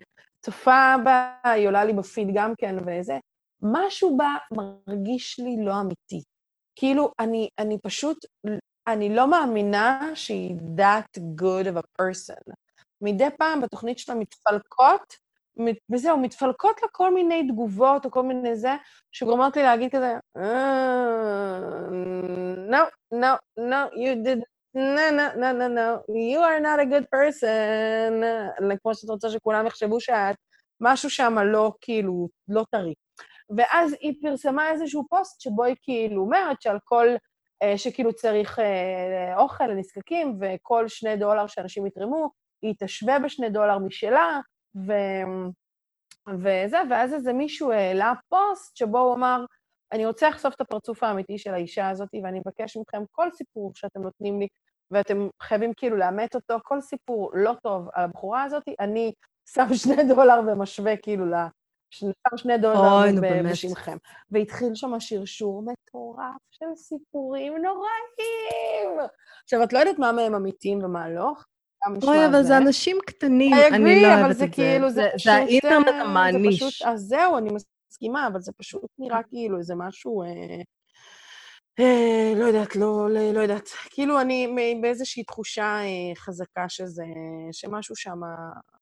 צופה 0.44 0.94
בה, 1.04 1.32
היא 1.44 1.68
עולה 1.68 1.84
לי 1.84 1.92
בפיד 1.92 2.28
גם 2.34 2.52
כן 2.58 2.76
וזה, 2.86 3.18
משהו 3.62 4.16
בה 4.16 4.34
מרגיש 4.52 5.38
לי 5.38 5.56
לא 5.64 5.80
אמיתי. 5.80 6.22
כאילו, 6.76 7.12
אני, 7.20 7.48
אני 7.58 7.78
פשוט 7.82 8.18
אני 8.88 9.14
לא 9.14 9.30
מאמינה 9.30 10.10
שהיא 10.14 10.56
that 10.76 11.20
good 11.40 11.66
of 11.66 11.78
a 11.78 12.02
person. 12.02 12.52
מדי 13.00 13.28
פעם 13.38 13.60
בתוכנית 13.60 13.98
שלה 13.98 14.14
מתפלקות, 14.14 15.14
וזהו, 15.92 16.18
מתפלקות 16.18 16.82
לה 16.82 16.88
כל 16.92 17.14
מיני 17.14 17.48
תגובות 17.48 18.04
או 18.04 18.10
כל 18.10 18.22
מיני 18.22 18.56
זה, 18.56 18.76
שגורמות 19.12 19.56
לי 19.56 19.62
להגיד 19.62 19.90
כזה, 19.92 20.14
no, 22.70 22.82
no, 23.14 23.36
no, 23.58 23.90
you 23.94 24.14
did, 24.24 24.40
no, 24.76 25.10
no, 25.18 25.34
no, 25.36 25.52
no, 25.60 25.68
no, 25.68 26.02
you 26.32 26.40
are 26.40 26.60
not 26.60 26.80
a 26.80 26.86
good 26.86 27.06
person. 27.14 28.22
כמו 28.82 28.94
שאת 28.94 29.10
רוצה 29.10 29.30
שכולם 29.30 29.66
יחשבו 29.66 30.00
שאת, 30.00 30.36
משהו 30.80 31.10
שם 31.10 31.38
לא, 31.38 31.72
כאילו, 31.80 32.28
לא 32.48 32.64
טרי. 32.70 32.94
ואז 33.56 33.94
היא 34.00 34.14
פרסמה 34.22 34.70
איזשהו 34.70 35.04
פוסט 35.08 35.40
שבו 35.40 35.64
היא 35.64 35.76
כאילו 35.82 36.22
אומרת 36.22 36.62
שעל 36.62 36.78
כל 36.84 37.08
אה, 37.08 37.16
שכאילו 37.76 38.12
צריך 38.12 38.58
אה, 38.58 39.38
אוכל 39.38 39.66
לנזקקים, 39.66 40.38
וכל 40.40 40.88
שני 40.88 41.16
דולר 41.16 41.46
שאנשים 41.46 41.86
יתרמו, 41.86 42.30
היא 42.62 42.74
תשווה 42.78 43.18
בשני 43.18 43.50
דולר 43.50 43.78
משלה, 43.78 44.40
ו... 44.86 44.92
וזה, 46.34 46.78
ואז 46.90 47.14
איזה 47.14 47.32
מישהו 47.32 47.72
העלה 47.72 48.12
פוסט 48.28 48.76
שבו 48.76 48.98
הוא 48.98 49.14
אמר, 49.14 49.44
אני 49.92 50.06
רוצה 50.06 50.28
לחשוף 50.28 50.54
את 50.54 50.60
הפרצוף 50.60 51.02
האמיתי 51.02 51.38
של 51.38 51.54
האישה 51.54 51.88
הזאת, 51.88 52.08
ואני 52.22 52.38
מבקש 52.38 52.76
מכם 52.76 53.02
כל 53.12 53.30
סיפור 53.30 53.72
שאתם 53.74 54.02
נותנים 54.02 54.40
לי, 54.40 54.48
ואתם 54.90 55.28
חייבים 55.42 55.72
כאילו 55.76 55.96
לאמת 55.96 56.34
אותו, 56.34 56.58
כל 56.62 56.80
סיפור 56.80 57.30
לא 57.34 57.54
טוב 57.62 57.88
על 57.94 58.04
הבחורה 58.04 58.42
הזאת, 58.42 58.62
אני 58.80 59.12
שם 59.54 59.74
שני 59.74 60.04
דולר 60.14 60.40
ומשווה 60.46 60.96
כאילו 60.96 61.26
שם 61.90 62.36
שני 62.36 62.58
דולר 62.58 63.04
בשמכם. 63.50 63.96
והתחיל 64.30 64.74
שם 64.74 65.00
שרשור 65.00 65.62
מטורף 65.62 66.40
של 66.50 66.66
סיפורים 66.76 67.52
נוראים. 67.52 69.10
עכשיו, 69.44 69.62
את 69.62 69.72
לא 69.72 69.78
יודעת 69.78 69.98
מה 69.98 70.12
מהם 70.12 70.34
אמיתיים 70.34 70.84
ומה 70.84 71.08
לא. 71.08 71.32
אוי, 72.02 72.26
אבל 72.26 72.42
זה 72.42 72.56
אנשים 72.56 72.96
קטנים, 73.06 73.56
אני 73.72 74.02
לא 74.02 74.08
אוהבת 74.08 74.30
את 74.30 74.36
זה. 74.36 74.46
כאילו, 74.52 74.90
זה 74.90 75.08
פשוט... 75.14 75.24
זה 75.24 75.32
האינטרנט 75.32 75.88
המעניש. 75.88 76.82
אז 76.82 77.00
זהו, 77.00 77.38
אני 77.38 77.50
מסכימה, 77.90 78.26
אבל 78.26 78.40
זה 78.40 78.52
פשוט 78.56 78.84
נראה 78.98 79.22
כאילו 79.22 79.58
איזה 79.58 79.74
משהו... 79.74 80.22
אה, 80.22 80.28
אה, 81.80 82.32
לא 82.36 82.44
יודעת, 82.44 82.76
לא, 82.76 83.10
לא, 83.10 83.32
לא 83.32 83.40
יודעת. 83.40 83.68
כאילו, 83.90 84.20
אני 84.20 84.78
באיזושהי 84.82 85.24
תחושה 85.24 85.64
אה, 85.64 86.14
חזקה 86.16 86.68
שזה, 86.68 87.04
שמשהו 87.52 87.96
שם, 87.96 88.20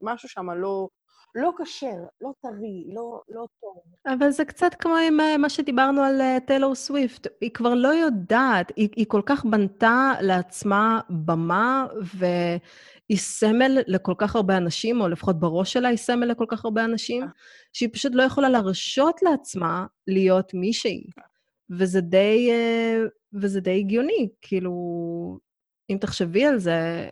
משהו 0.03 0.29
שם 0.29 0.51
לא, 0.51 0.89
לא 1.37 1.53
כשר, 1.59 1.97
לא 2.21 2.33
טרי, 2.43 2.85
לא, 2.95 3.21
לא 3.29 3.47
טוב. 3.61 3.79
אבל 4.07 4.31
זה 4.31 4.45
קצת 4.45 4.75
כמו 4.75 4.95
עם 4.97 5.21
אה, 5.21 5.39
מה 5.39 5.49
שדיברנו 5.49 6.03
על 6.03 6.21
טיילור 6.47 6.73
uh, 6.73 6.75
סוויפט. 6.75 7.27
היא 7.41 7.51
כבר 7.51 7.75
לא 7.75 7.89
יודעת, 7.89 8.73
היא, 8.77 8.89
היא 8.97 9.07
כל 9.09 9.23
כך 9.27 9.45
בנתה 9.45 10.13
לעצמה 10.21 11.01
במה, 11.11 11.87
והיא 12.15 13.19
סמל 13.19 13.79
לכל 13.87 14.15
כך 14.19 14.37
הרבה 14.37 14.57
אנשים, 14.57 15.01
או 15.01 15.09
לפחות 15.09 15.41
בראש 15.41 15.73
שלה 15.73 15.89
היא 15.89 15.99
סמל 15.99 16.27
לכל 16.27 16.47
כך 16.49 16.65
הרבה 16.65 16.85
אנשים, 16.85 17.23
אה. 17.23 17.29
שהיא 17.73 17.89
פשוט 17.93 18.15
לא 18.15 18.23
יכולה 18.23 18.49
להרשות 18.49 19.23
לעצמה 19.23 19.87
להיות 20.07 20.55
מישהי. 20.55 21.05
וזה 21.71 22.01
די, 22.01 22.51
וזה 23.33 23.61
די 23.61 23.79
הגיוני, 23.79 24.29
כאילו, 24.43 24.73
אם 25.91 25.97
תחשבי 26.01 26.47
על 26.47 26.59
זה, 26.59 26.73
אה, 26.73 27.09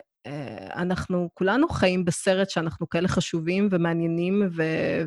אנחנו 0.77 1.29
כולנו 1.35 1.69
חיים 1.69 2.05
בסרט 2.05 2.51
שאנחנו 2.51 2.89
כאלה 2.89 3.09
חשובים 3.09 3.69
ומעניינים 3.71 4.49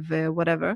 ו-whatever, 0.09 0.73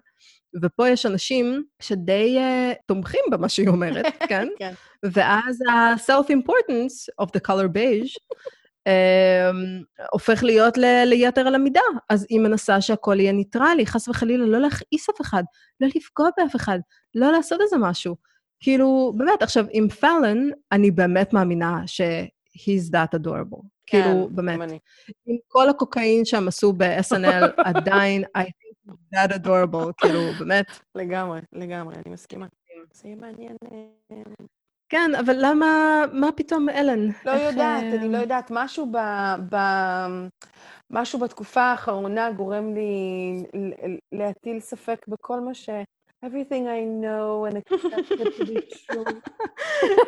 ופה 0.63 0.89
יש 0.89 1.05
אנשים 1.05 1.63
שדי 1.81 2.37
uh, 2.39 2.75
תומכים 2.85 3.21
במה 3.31 3.49
שהיא 3.49 3.67
אומרת, 3.67 4.05
כן? 4.29 4.47
כן. 4.59 4.73
ואז 5.03 5.59
ה-self-importance 5.61 7.23
of 7.23 7.27
the 7.27 7.41
color 7.47 7.67
beige 7.73 8.15
um, 8.89 9.85
הופך 10.11 10.43
להיות 10.43 10.77
ל- 10.77 11.03
ליתר 11.05 11.47
על 11.47 11.55
המידה. 11.55 11.81
אז 12.09 12.25
היא 12.29 12.39
מנסה 12.39 12.81
שהכל 12.81 13.19
יהיה 13.19 13.31
ניטרלי, 13.31 13.85
חס 13.85 14.07
וחלילה, 14.07 14.45
לא 14.45 14.59
להכעיס 14.59 15.09
אף 15.09 15.21
אחד, 15.21 15.43
לא 15.79 15.87
לפגוע 15.95 16.29
באף 16.37 16.55
אחד, 16.55 16.79
לא 17.15 17.31
לעשות 17.31 17.61
איזה 17.61 17.77
משהו. 17.79 18.15
כאילו, 18.59 19.13
באמת, 19.17 19.41
עכשיו, 19.43 19.65
עם 19.71 19.89
פאלן, 19.89 20.37
אני 20.71 20.91
באמת 20.91 21.33
מאמינה 21.33 21.81
ש... 21.85 22.01
he's 22.53 22.91
that 22.91 23.19
adorable. 23.19 23.61
כן, 23.85 24.03
כאילו, 24.03 24.29
באמת. 24.31 24.61
אני. 24.61 24.79
עם 25.25 25.37
כל 25.47 25.69
הקוקאין 25.69 26.25
שהם 26.25 26.47
עשו 26.47 26.73
ב-SNL, 26.73 27.51
עדיין, 27.75 28.23
I 28.37 28.41
think 28.41 28.91
he's 28.91 29.15
that 29.15 29.33
adorable, 29.33 29.91
כאילו, 29.97 30.19
באמת. 30.39 30.65
לגמרי, 30.95 31.39
לגמרי, 31.53 31.95
אני 31.95 32.13
מסכימה. 32.13 32.45
זה 32.93 33.07
יהיה 33.07 33.15
מעניין. 33.15 33.55
אה, 33.71 34.21
כן, 34.89 35.11
אבל 35.19 35.35
למה, 35.39 36.03
מה 36.13 36.31
פתאום 36.31 36.69
אלן? 36.69 37.07
לא 37.25 37.33
איך, 37.33 37.51
יודעת, 37.51 37.83
אה, 37.83 37.95
אני 37.95 38.09
לא 38.11 38.17
יודעת, 38.17 38.51
משהו 38.51 38.91
ב... 38.91 38.97
ב... 39.49 39.57
משהו 40.89 41.19
בתקופה 41.19 41.61
האחרונה 41.61 42.31
גורם 42.31 42.73
לי 42.73 43.43
להטיל 44.11 44.59
ספק 44.59 45.05
בכל 45.07 45.39
מה 45.39 45.53
ש... 45.53 45.69
everything 46.27 46.63
I 46.67 46.81
know 47.03 47.45
and 47.47 47.55
accept 47.61 48.11
it 48.11 48.37
to 48.37 48.45
be 48.45 48.57
true. 48.85 49.05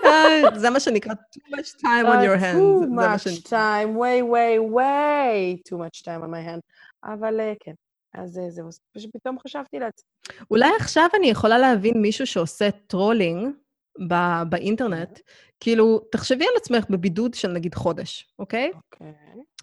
אה, 0.05 0.41
זה 0.61 0.69
מה 0.69 0.79
שנקרא 0.79 1.13
too 1.13 1.55
much 1.55 1.81
time 1.81 2.05
on 2.05 2.23
your, 2.23 2.37
uh, 2.37 2.43
hands. 2.43 2.85
too 2.85 2.89
much 2.89 3.43
time, 3.49 3.95
way, 3.97 4.21
way, 4.33 4.59
way 4.77 5.61
too 5.69 5.77
much 5.77 6.03
time 6.03 6.21
on 6.23 6.29
my 6.29 6.49
hand. 6.49 6.61
אבל 7.03 7.39
אה, 7.39 7.53
כן, 7.59 7.73
אז 8.13 8.37
אה, 8.37 8.49
זהו, 8.49 8.69
פתאום 9.13 9.37
חשבתי 9.39 9.79
לעצמי. 9.79 10.07
אולי 10.51 10.69
עכשיו 10.79 11.07
אני 11.19 11.27
יכולה 11.27 11.57
להבין 11.57 11.93
מישהו 12.01 12.27
שעושה 12.27 12.69
טרולינג 12.87 13.47
ב- 14.09 14.43
באינטרנט. 14.49 15.19
כאילו, 15.59 15.99
תחשבי 16.11 16.43
על 16.45 16.53
עצמך 16.57 16.85
בבידוד 16.89 17.33
של 17.33 17.47
נגיד 17.51 17.75
חודש, 17.75 18.33
אוקיי? 18.39 18.71
אוקיי. 18.93 19.13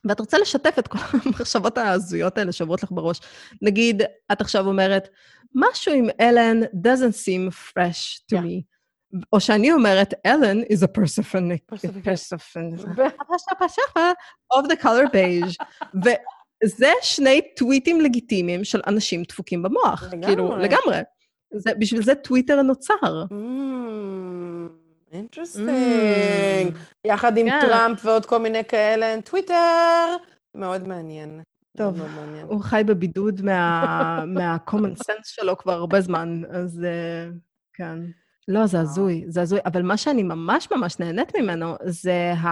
ואת 0.04 0.20
רוצה 0.20 0.38
לשתף 0.38 0.78
את 0.78 0.88
כל 0.88 0.98
המחשבות 1.24 1.78
ההזויות 1.78 2.38
האלה 2.38 2.52
שעוברות 2.52 2.82
לך 2.82 2.90
בראש. 2.92 3.20
נגיד, 3.62 4.02
את 4.32 4.40
עכשיו 4.40 4.66
אומרת, 4.66 5.08
משהו 5.54 5.92
עם 5.94 6.08
אלן 6.20 6.60
doesn't 6.62 7.14
seem 7.24 7.50
fresh 7.72 8.20
to 8.32 8.36
Yeah. 8.36 8.40
me. 8.42 8.62
או 9.32 9.40
שאני 9.40 9.72
אומרת, 9.72 10.14
אלן 10.26 10.60
is 10.62 10.82
a 10.84 10.88
personific- 10.98 11.76
of 14.54 14.64
the 14.66 14.76
color 14.82 15.06
beige. 15.12 15.56
וזה 16.64 16.92
שני 17.02 17.40
טוויטים 17.56 18.00
לגיטימיים 18.00 18.64
של 18.64 18.80
אנשים 18.86 19.22
דפוקים 19.22 19.62
במוח. 19.62 20.02
לגמרי. 20.12 20.26
כאילו, 20.26 20.56
לגמרי. 20.56 20.98
זה, 21.54 21.70
בשביל 21.78 22.02
זה 22.02 22.14
טוויטר 22.14 22.62
נוצר. 22.62 22.94
interesting. 25.12 26.76
יחד 27.04 27.36
עם 27.36 27.50
כן. 27.50 27.58
טראמפ 27.60 28.04
ועוד 28.06 28.26
כל 28.26 28.38
מיני 28.38 28.64
כאלה, 28.64 29.20
טוויטר. 29.24 30.16
מאוד 30.54 30.88
מעניין. 30.88 31.40
טוב, 31.76 31.96
מאוד 31.98 32.10
מאוד 32.10 32.26
מעניין. 32.26 32.46
הוא 32.46 32.62
חי 32.62 32.82
בבידוד 32.86 33.42
מה- 33.42 34.24
מה-common 34.26 34.94
sense 35.06 35.24
שלו 35.24 35.56
כבר 35.58 35.72
הרבה 35.72 36.00
זמן, 36.00 36.42
אז 36.50 36.84
אה, 36.84 37.30
כן. 37.74 37.98
לא, 38.48 38.66
זה 38.66 38.80
הזוי, 38.80 39.24
זה 39.28 39.42
הזוי. 39.42 39.58
אבל 39.66 39.82
מה 39.82 39.96
שאני 39.96 40.22
ממש 40.22 40.68
ממש 40.76 40.98
נהנית 41.00 41.36
ממנו, 41.36 41.74
זה 41.84 42.32
ה... 42.32 42.48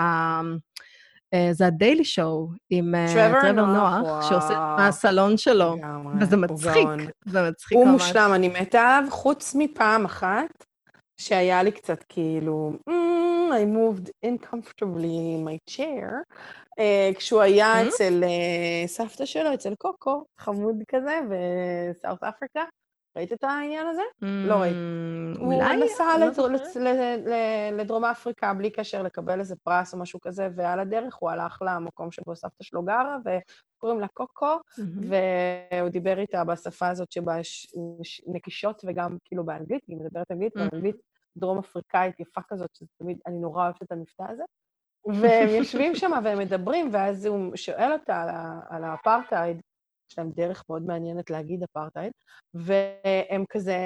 אה, 1.34 1.48
זה 1.52 1.66
ה 1.66 1.73
Daily 1.73 2.04
Show 2.04 2.48
עם 2.70 2.94
אה, 2.94 3.06
טרוור 3.14 3.40
טרוור 3.40 3.66
נוח, 3.66 4.22
שעושה 4.28 4.46
וואו. 4.54 4.76
מהסלון 4.76 5.36
שלו, 5.36 5.76
וזה 6.20 6.36
הוא 6.36 6.42
מצחיק. 6.44 6.88
זה 7.26 7.50
מצחיק 7.50 7.78
הוא 7.78 7.86
ממש. 7.88 8.02
מושלם, 8.02 8.30
אני 8.34 8.48
מתה 8.48 8.80
עליו, 8.80 9.10
חוץ 9.10 9.54
מפעם 9.58 10.04
אחת, 10.04 10.64
שהיה 11.20 11.62
לי 11.62 11.70
קצת 11.72 12.04
כאילו, 12.08 12.72
"Mm, 12.90 12.92
I 13.52 13.76
moved 13.76 14.10
uncomfortably 14.26 15.04
in 15.36 15.44
my 15.48 15.74
chair, 15.74 16.06
כשהוא 17.16 17.40
היה 17.40 17.74
Mm? 17.84 17.88
אצל 17.88 18.24
אה, 18.24 18.86
סבתא 18.86 19.24
שלו, 19.26 19.54
אצל 19.54 19.74
קוקו, 19.74 20.24
חמוד 20.38 20.76
כזה, 20.88 21.20
בסאוט 21.30 22.22
אפריקה. 22.24 22.64
ראית 23.16 23.32
את 23.32 23.44
העניין 23.44 23.86
הזה? 23.86 24.02
לא 24.22 24.54
ראיתי. 24.54 24.76
Mm, 25.34 25.38
הוא? 25.40 25.54
נסע 25.84 26.04
לא 26.18 26.26
לדרום 27.72 28.04
אפריקה 28.04 28.54
בלי 28.54 28.70
קשר 28.70 29.02
לקבל 29.02 29.40
איזה 29.40 29.54
פרס 29.62 29.94
או 29.94 29.98
משהו 29.98 30.20
כזה, 30.20 30.48
ועל 30.56 30.80
הדרך 30.80 31.14
הוא 31.16 31.30
הלך 31.30 31.62
למקום 31.66 32.10
שבו 32.10 32.36
סבתא 32.36 32.64
שלו 32.64 32.82
גרה, 32.82 33.16
וקוראים 33.24 34.00
לה 34.00 34.08
קוקו, 34.08 34.46
מהמם. 34.78 35.10
והוא 35.70 35.88
דיבר 35.88 36.18
איתה 36.18 36.44
בשפה 36.44 36.88
הזאת 36.88 37.12
שבה 37.12 37.38
יש 37.38 37.66
ש- 38.02 38.22
נקישות 38.26 38.82
וגם 38.86 39.16
כאילו 39.24 39.44
באנגלית, 39.44 39.82
היא 39.88 39.96
מדברת 39.96 40.30
אנגלית, 40.30 40.56
Mhm. 40.56 40.60
ואנגלית 40.60 40.96
דרום 41.36 41.58
אפריקאית 41.58 42.20
יפה 42.20 42.40
כזאת, 42.48 42.70
שזה 42.74 42.88
תמיד, 42.98 43.18
אני 43.26 43.38
נורא 43.38 43.62
אוהבת 43.64 43.82
את 43.82 43.92
המבטא 43.92 44.22
הזה. 44.32 44.42
והם 45.14 45.48
יושבים 45.48 45.94
שם 45.94 46.10
והם 46.24 46.38
מדברים, 46.38 46.88
ואז 46.92 47.26
הוא 47.26 47.56
שואל 47.56 47.92
אותה 47.92 48.22
על, 48.22 48.28
ה- 48.28 48.60
על 48.68 48.84
האפרטהייד, 48.84 49.60
יש 50.10 50.18
להם 50.18 50.30
דרך 50.30 50.64
מאוד 50.68 50.82
מעניינת 50.86 51.30
להגיד 51.30 51.62
אפרטהייד, 51.62 52.12
והם 52.54 53.44
כזה, 53.50 53.76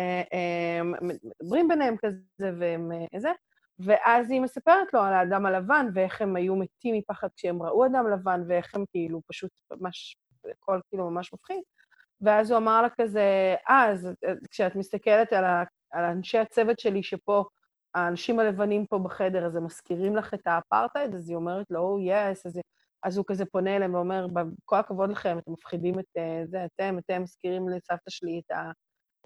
הם 0.80 0.92
מדברים 1.02 1.68
ביניהם 1.68 1.96
כזה, 2.04 2.52
והם 2.58 2.92
אה, 2.92 3.20
זה, 3.20 3.30
ואז 3.78 4.30
היא 4.30 4.40
מספרת 4.40 4.94
לו 4.94 5.00
על 5.00 5.12
האדם 5.12 5.46
הלבן, 5.46 5.86
ואיך 5.94 6.22
הם 6.22 6.36
היו 6.36 6.56
מתים 6.56 6.94
מפחד 6.94 7.28
כשהם 7.36 7.62
ראו 7.62 7.86
אדם 7.86 8.10
לבן, 8.10 8.42
ואיך 8.48 8.74
הם 8.74 8.84
כאילו 8.90 9.20
פשוט 9.26 9.50
ממש, 9.70 10.16
הכל 10.50 10.80
כאילו 10.88 11.10
ממש 11.10 11.32
מפחיד. 11.34 11.60
ואז 12.20 12.50
הוא 12.50 12.58
אמר 12.58 12.82
לה 12.82 12.88
כזה, 13.00 13.54
אה, 13.70 13.90
אז 13.90 14.06
אה, 14.24 14.32
כשאת 14.50 14.76
מסתכלת 14.76 15.32
על, 15.32 15.44
ה, 15.44 15.64
על 15.90 16.04
אנשי 16.04 16.38
הצוות 16.38 16.78
שלי 16.78 17.02
שפה, 17.02 17.44
האנשים 17.94 18.38
הלבנים 18.38 18.86
פה 18.86 18.98
בחדר, 18.98 19.46
אז 19.46 19.56
הם 19.56 19.64
מזכירים 19.64 20.16
לך 20.16 20.34
את 20.34 20.46
האפרטהייד? 20.46 21.14
אז 21.14 21.28
היא 21.28 21.36
אומרת 21.36 21.70
לו, 21.70 21.98
oh, 21.98 22.10
yes, 22.10 22.40
אז, 22.46 22.60
אז 23.02 23.16
הוא 23.16 23.24
כזה 23.28 23.44
פונה 23.44 23.76
אליהם 23.76 23.94
ואומר, 23.94 24.26
כל 24.64 24.76
הכבוד 24.76 25.10
לכם, 25.10 25.38
אתם 25.38 25.52
מפחידים 25.52 25.98
את 25.98 26.04
אה, 26.16 26.42
זה, 26.46 26.64
אתם, 26.64 26.98
אתם 26.98 27.22
מזכירים 27.22 27.68
לסבתא 27.68 28.10
שלי 28.10 28.40
את 28.46 28.50
ה... 28.50 28.70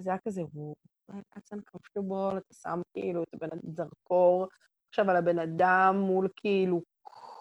זה 0.01 0.11
היה 0.11 0.19
כזה, 0.27 0.43
הוא, 0.53 0.77
that's 1.11 1.55
uncomfortable, 1.55 2.39
אתה 2.39 2.55
שם 2.55 2.81
כאילו 2.93 3.23
את 3.23 3.35
הבן 3.35 3.59
זרקור 3.77 4.47
עכשיו 4.89 5.11
על 5.11 5.17
הבן 5.17 5.39
אדם 5.39 5.97
מול 5.99 6.29
כאילו 6.37 6.83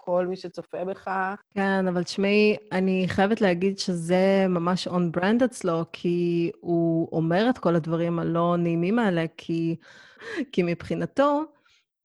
כל 0.06 0.28
מי 0.28 0.36
שצופה 0.36 0.86
בך. 0.86 1.10
כן, 1.54 1.88
אבל 1.88 2.04
תשמעי, 2.04 2.56
אני 2.72 3.06
חייבת 3.08 3.42
להגיד 3.42 3.80
שזה 3.80 4.46
ממש 4.50 4.88
on 4.88 5.18
brand 5.18 5.46
אצלו, 5.46 5.86
כי 5.94 6.52
הוא 6.60 7.10
אומר 7.12 7.50
את 7.50 7.58
כל 7.58 7.76
הדברים 7.76 8.20
הלא 8.20 8.56
נעימים 8.60 9.00
האלה, 9.00 9.26
כי, 9.38 9.76
כי 10.52 10.64
מבחינתו, 10.64 11.44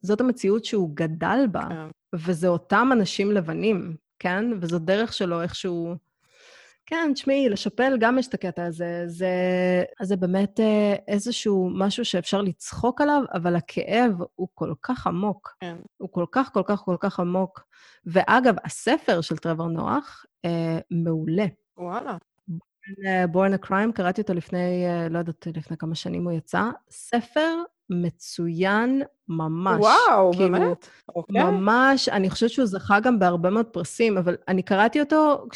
זאת 0.03 0.21
המציאות 0.21 0.65
שהוא 0.65 0.91
גדל 0.95 1.47
בה, 1.53 1.67
כן. 1.69 1.89
וזה 2.15 2.49
אותם 2.49 2.89
אנשים 2.93 3.31
לבנים, 3.31 3.97
כן? 4.19 4.45
וזו 4.61 4.79
דרך 4.79 5.13
שלו 5.13 5.43
איכשהו... 5.43 5.95
כן, 6.91 7.11
תשמעי, 7.15 7.49
לשפל 7.49 7.97
גם 8.01 8.19
יש 8.19 8.27
את 8.27 8.35
הקטע 8.35 8.65
הזה. 8.65 9.05
זה, 9.07 9.29
זה 10.03 10.17
באמת 10.17 10.61
אה, 10.61 10.95
איזשהו 11.09 11.71
משהו 11.75 12.05
שאפשר 12.05 12.43
לצחוק 12.43 13.01
עליו, 13.01 13.23
אבל 13.35 13.57
הכאב 13.57 14.13
הוא 14.35 14.49
כל 14.55 14.73
כך 14.83 15.07
עמוק. 15.07 15.57
כן. 15.61 15.77
הוא 15.97 16.09
כל 16.13 16.25
כך, 16.33 16.51
כל 16.53 16.63
כך, 16.67 16.81
כל 16.81 16.97
כך 17.01 17.21
עמוק. 17.21 17.61
ואגב, 18.07 18.55
הספר 18.65 19.21
של 19.21 19.37
טרוור 19.37 19.69
נוח, 19.69 20.25
אה, 20.45 20.79
מעולה. 20.91 21.47
וואלה. 21.79 22.17
Born 23.31 23.55
a 23.55 23.60
Crime, 23.60 23.93
קראתי 23.93 24.21
אותו 24.21 24.35
לפני, 24.35 24.87
אה, 24.87 25.09
לא 25.09 25.19
יודעת, 25.19 25.47
לפני 25.57 25.77
כמה 25.77 25.95
שנים 25.95 26.25
הוא 26.25 26.33
יצא. 26.33 26.63
ספר 26.91 27.55
מצוין 27.91 29.03
ממש. 29.29 29.81
וואו, 29.81 30.33
כאילו, 30.33 30.53
באמת? 30.53 30.89
אוקיי. 31.17 31.45
ממש, 31.45 32.09
אני 32.09 32.31
חושבת 32.31 32.51
שהוא 32.51 32.67
זכה 32.67 33.01
גם 33.01 33.19
בהרבה 33.19 33.51
מאוד 33.51 33.67
פרסים, 33.67 34.19
אבל 34.19 34.37
אני 34.49 34.63
קראתי 34.63 35.01
אותו 35.01 35.47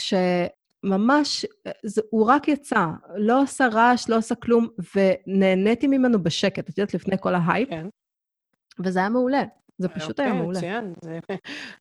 כשממש, 0.85 1.47
זה, 1.83 2.03
הוא 2.11 2.27
רק 2.31 2.49
יצא, 2.49 2.87
לא 3.17 3.43
עשה 3.43 3.67
רעש, 3.73 4.09
לא 4.09 4.17
עשה 4.17 4.35
כלום, 4.35 4.69
ונהניתי 4.95 5.87
ממנו 5.87 6.23
בשקט, 6.23 6.69
את 6.69 6.79
יודעת, 6.79 6.95
לפני 6.95 7.17
כל 7.21 7.35
ההייפ, 7.35 7.69
כן. 7.71 7.87
וזה 8.85 8.99
היה 8.99 9.09
מעולה. 9.09 9.43
זה 9.79 9.89
פשוט 9.89 10.21
היה 10.21 10.29
אוקיי, 10.29 10.43
מעולה. 10.43 10.59
מצוין. 10.59 10.95
זה- 11.03 11.19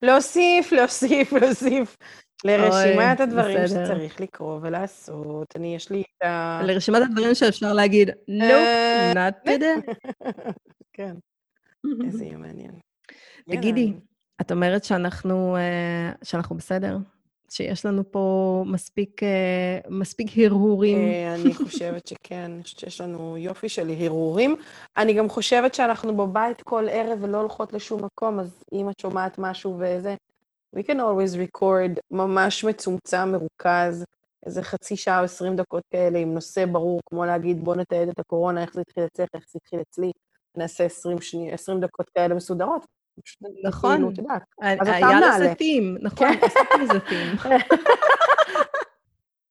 להוסיף, 0.02 0.72
להוסיף, 0.72 1.34
להוסיף 1.34 1.98
לרשימת 2.46 3.20
אוי, 3.20 3.28
הדברים 3.28 3.58
בסדר. 3.64 3.86
שצריך 3.86 4.22
לקרוא 4.22 4.60
ולעשות. 4.62 5.56
אני, 5.56 5.76
יש 5.76 5.90
לי 5.92 6.02
את 6.02 6.24
ה... 6.26 6.62
לרשימת 6.64 7.02
הדברים 7.02 7.36
שאפשר 7.36 7.74
להגיד, 7.74 8.10
נופ, 8.28 8.52
אה, 8.52 9.30
not 9.30 9.48
today. 9.48 9.94
כן, 10.94 11.16
איזה 12.06 12.24
יהיה 12.26 12.38
מעניין. 12.38 12.72
תגידי. 13.50 13.94
את 14.42 14.52
אומרת 14.52 14.84
שאנחנו, 14.84 15.56
אה, 15.56 16.12
שאנחנו 16.24 16.56
בסדר? 16.56 16.98
שיש 17.54 17.86
לנו 17.86 18.12
פה 18.12 18.64
מספיק, 18.68 19.24
אה, 19.24 19.80
מספיק 19.90 20.28
הרהורים? 20.38 20.98
אה, 20.98 21.36
אני 21.36 21.54
חושבת 21.54 22.08
שכן, 22.08 22.52
אני 22.54 22.64
חושבת 22.64 22.80
שיש 22.80 23.02
לנו 23.02 23.38
יופי 23.38 23.70
של 23.70 23.90
הרהורים. 23.90 24.56
אני 24.98 25.14
גם 25.14 25.30
חושבת 25.30 25.74
שאנחנו 25.76 26.18
בבית 26.18 26.62
כל 26.62 26.88
ערב 26.92 27.20
ולא 27.22 27.38
הולכות 27.38 27.74
לשום 27.74 28.06
מקום, 28.06 28.40
אז 28.40 28.64
אם 28.74 28.90
את 28.90 29.00
שומעת 29.00 29.36
משהו 29.40 29.78
וזה, 29.80 30.16
we 30.76 30.80
can 30.80 30.96
always 30.96 31.58
record 31.58 32.00
ממש 32.12 32.64
מצומצם, 32.64 33.30
מרוכז, 33.32 34.06
איזה 34.46 34.64
חצי 34.64 34.96
שעה 34.96 35.20
או 35.20 35.24
עשרים 35.26 35.56
דקות 35.56 35.84
כאלה 35.92 36.20
עם 36.20 36.34
נושא 36.34 36.66
ברור, 36.66 37.00
כמו 37.10 37.26
להגיד, 37.26 37.64
בוא 37.64 37.76
נתעד 37.76 38.08
את 38.10 38.20
הקורונה, 38.20 38.62
איך 38.62 38.74
זה 38.74 38.82
התחיל 38.82 39.04
אצלך, 39.06 39.30
איך 39.34 39.44
זה 39.48 39.60
התחיל 39.64 39.80
אצלי, 39.82 40.12
נעשה 40.58 40.84
עשרים 40.86 41.22
שני- 41.22 41.52
20 41.52 41.80
דקות 41.80 42.10
כאלה 42.10 42.36
מסודרות. 42.36 42.86
נכון. 43.64 44.14
אה, 44.64 44.76
היה 44.82 45.08
מעלה. 45.08 45.40
לזה 45.40 45.54
טים, 45.56 45.98
נכון. 46.02 46.28
עשיתי 46.28 46.84
לזה 46.84 47.00
טים. 47.00 47.28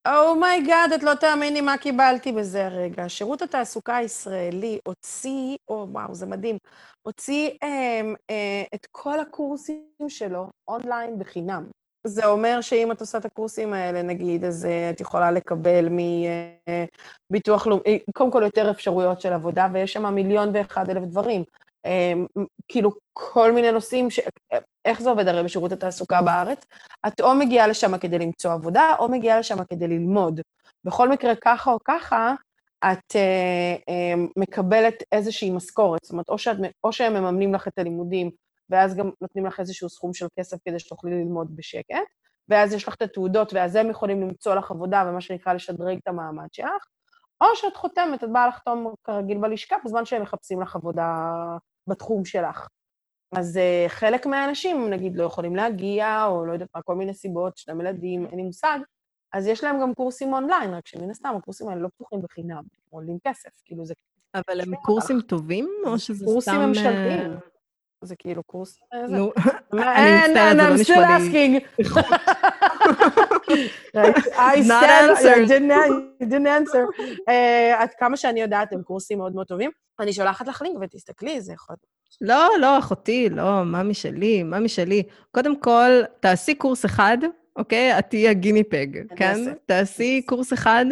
oh 0.07 0.28
my 0.28 0.50
god, 0.50 0.93
את 0.93 1.03
לא 1.03 1.15
תאמיני 1.15 1.61
מה 1.61 1.79
קיבלתי 1.79 2.33
בזה 2.33 2.67
הרגע. 2.67 3.09
שירות 3.09 3.43
התעסוקה 3.43 3.97
הישראלי 3.97 4.79
הוציא, 4.87 5.57
או 5.69 5.87
וואו, 5.91 6.15
זה 6.15 6.27
מדהים, 6.27 6.59
הוציא 7.03 7.51
אה, 7.63 8.01
אה, 8.31 8.63
את 8.75 8.87
כל 8.91 9.21
הקורסים 9.21 9.85
שלו 10.09 10.47
אונליין 10.69 11.19
בחינם. 11.19 11.67
זה 12.07 12.27
אומר 12.27 12.61
שאם 12.61 12.93
את 12.93 13.01
עושה 13.01 13.19
את 13.19 13.25
הקורסים 13.25 13.73
האלה, 13.73 14.03
נגיד, 14.03 14.45
אז 14.45 14.65
אה, 14.65 14.91
את 14.91 15.01
יכולה 15.01 15.31
לקבל 15.31 15.89
מביטוח 17.31 17.67
לאומי, 17.67 17.99
קודם 18.15 18.31
כל 18.31 18.43
יותר 18.45 18.71
אפשרויות 18.71 19.21
של 19.21 19.33
עבודה, 19.33 19.69
ויש 19.73 19.93
שם 19.93 20.15
מיליון 20.15 20.51
ואחד 20.55 20.91
אלף 20.91 21.03
דברים. 21.05 21.45
כאילו 22.69 22.91
כל 23.13 23.53
מיני 23.53 23.73
נושאים, 23.73 24.11
ש... 24.11 24.21
איך 24.85 25.03
זה 25.03 25.11
עובד 25.11 25.29
הרי 25.29 25.43
בשירות 25.43 25.73
התעסוקה 25.73 26.23
בארץ? 26.23 26.67
את 27.07 27.21
או 27.21 27.35
מגיעה 27.35 27.67
לשם 27.67 27.99
כדי 27.99 28.19
למצוא 28.19 28.53
עבודה, 28.53 28.95
או 28.99 29.09
מגיעה 29.09 29.39
לשם 29.39 29.65
כדי 29.65 29.89
ללמוד. 29.89 30.41
בכל 30.85 31.09
מקרה, 31.09 31.33
ככה 31.41 31.73
או 31.73 31.79
ככה, 31.85 32.35
את 32.85 33.13
uh, 33.13 33.81
uh, 33.81 34.33
מקבלת 34.37 34.95
איזושהי 35.13 35.51
משכורת. 35.51 36.01
זאת 36.03 36.13
אומרת, 36.13 36.29
או, 36.29 36.39
שאת, 36.39 36.57
או 36.85 36.93
שהם 36.93 37.15
מממנים 37.15 37.55
לך 37.55 37.69
את 37.69 37.79
הלימודים, 37.79 38.31
ואז 38.71 38.97
גם 38.97 39.11
נותנים 39.21 39.47
לך 39.47 39.61
איזשהו 39.61 39.89
סכום 39.89 40.15
של 40.15 40.27
כסף 40.39 40.57
כדי 40.65 40.79
שתוכלי 40.79 41.11
ללמוד 41.11 41.57
בשקט, 41.57 41.97
ואז 42.49 42.73
יש 42.73 42.89
לך 42.89 42.95
את 42.95 43.03
התעודות, 43.03 43.53
ואז 43.53 43.77
הם 43.77 43.91
יכולים 43.91 44.21
למצוא 44.21 44.55
לך 44.55 44.71
עבודה, 44.71 45.05
ומה 45.09 45.21
שנקרא 45.21 45.53
לשדרג 45.53 45.99
את 46.03 46.09
המעמד 46.09 46.49
שלך, 46.53 46.87
או 47.41 47.47
שאת 47.55 47.77
חותמת, 47.77 48.25
את 48.25 48.29
באה 48.33 48.49
לחתום 48.49 48.95
כרגיל 49.05 49.39
בלשכה, 49.39 49.77
בזמן 49.85 50.05
שהם 50.05 50.23
מחפשים 50.23 50.63
לך 50.63 50.77
עבודה 50.77 51.07
בתחום 51.87 52.25
שלך. 52.25 52.69
אז 53.37 53.57
uh, 53.57 53.89
חלק 53.89 54.27
מהאנשים, 54.27 54.91
נגיד, 54.91 55.17
לא 55.17 55.25
יכולים 55.25 55.57
להגיע, 55.57 56.25
או 56.25 56.47
לא 56.47 56.53
יודעת 56.53 56.69
מה, 56.75 56.83
כל 56.83 56.95
מיני 56.95 57.15
סיבות, 57.15 57.61
להם 57.69 57.81
ילדים, 57.81 58.27
אין 58.27 58.37
לי 58.37 58.43
מושג, 58.43 58.79
אז 59.33 59.47
יש 59.47 59.65
להם 59.65 59.81
גם 59.81 59.95
קורסים 59.95 60.33
אונליין, 60.33 60.75
רק 60.75 60.87
שמן 60.87 61.11
הסתם 61.11 61.35
הקורסים 61.37 61.69
האלה 61.69 61.81
לא 61.81 61.89
פתוחים 61.89 62.23
בחינם, 62.23 62.57
הם 62.57 62.63
עולים 62.91 63.19
כסף, 63.27 63.51
כאילו 63.65 63.85
זה... 63.85 63.95
אבל 64.35 64.61
הם 64.61 64.77
קורסים 64.77 65.21
טובים, 65.21 65.69
או 65.87 65.99
שזה 65.99 66.19
סתם... 66.19 66.33
קורסים 66.33 66.61
ממשלתיים. 66.61 67.33
זה 68.05 68.17
כאילו 68.17 68.43
קורס... 68.43 68.79
נו, 69.09 69.33
אני 69.73 70.31
מצטערת, 70.31 70.57
זה 70.57 70.63
לא 70.63 70.75
נשמע 70.75 71.19
לי... 71.19 71.61
I 74.37 74.63
said, 74.63 75.49
you 76.21 76.27
didn't 76.27 76.47
answer. 76.47 76.85
עד 77.77 77.89
כמה 77.99 78.17
שאני 78.17 78.41
יודעת, 78.41 78.73
הם 78.73 78.83
קורסים 78.83 79.19
מאוד 79.19 79.35
מאוד 79.35 79.47
טובים. 79.47 79.71
אני 80.01 80.13
שולחת 80.13 80.49
לך 80.49 80.63
לינק 80.63 80.77
ותסתכלי, 80.81 81.41
זה 81.41 81.53
יכול... 81.53 81.77
לא, 82.21 82.49
לא, 82.61 82.79
אחותי, 82.79 83.29
לא, 83.31 83.65
ממי 83.65 83.95
שלי, 83.95 84.43
ממי 84.43 84.69
שלי. 84.69 85.03
קודם 85.31 85.61
כל, 85.61 85.91
תעשי 86.21 86.55
קורס 86.55 86.85
אחד, 86.85 87.19
אוקיי? 87.57 87.99
את 87.99 88.07
תהיי 88.11 88.29
הגיני 88.29 88.65
פג, 88.65 88.87
כן? 89.17 89.39
תעשי 89.67 90.23
קורס 90.27 90.53
אחד, 90.53 90.87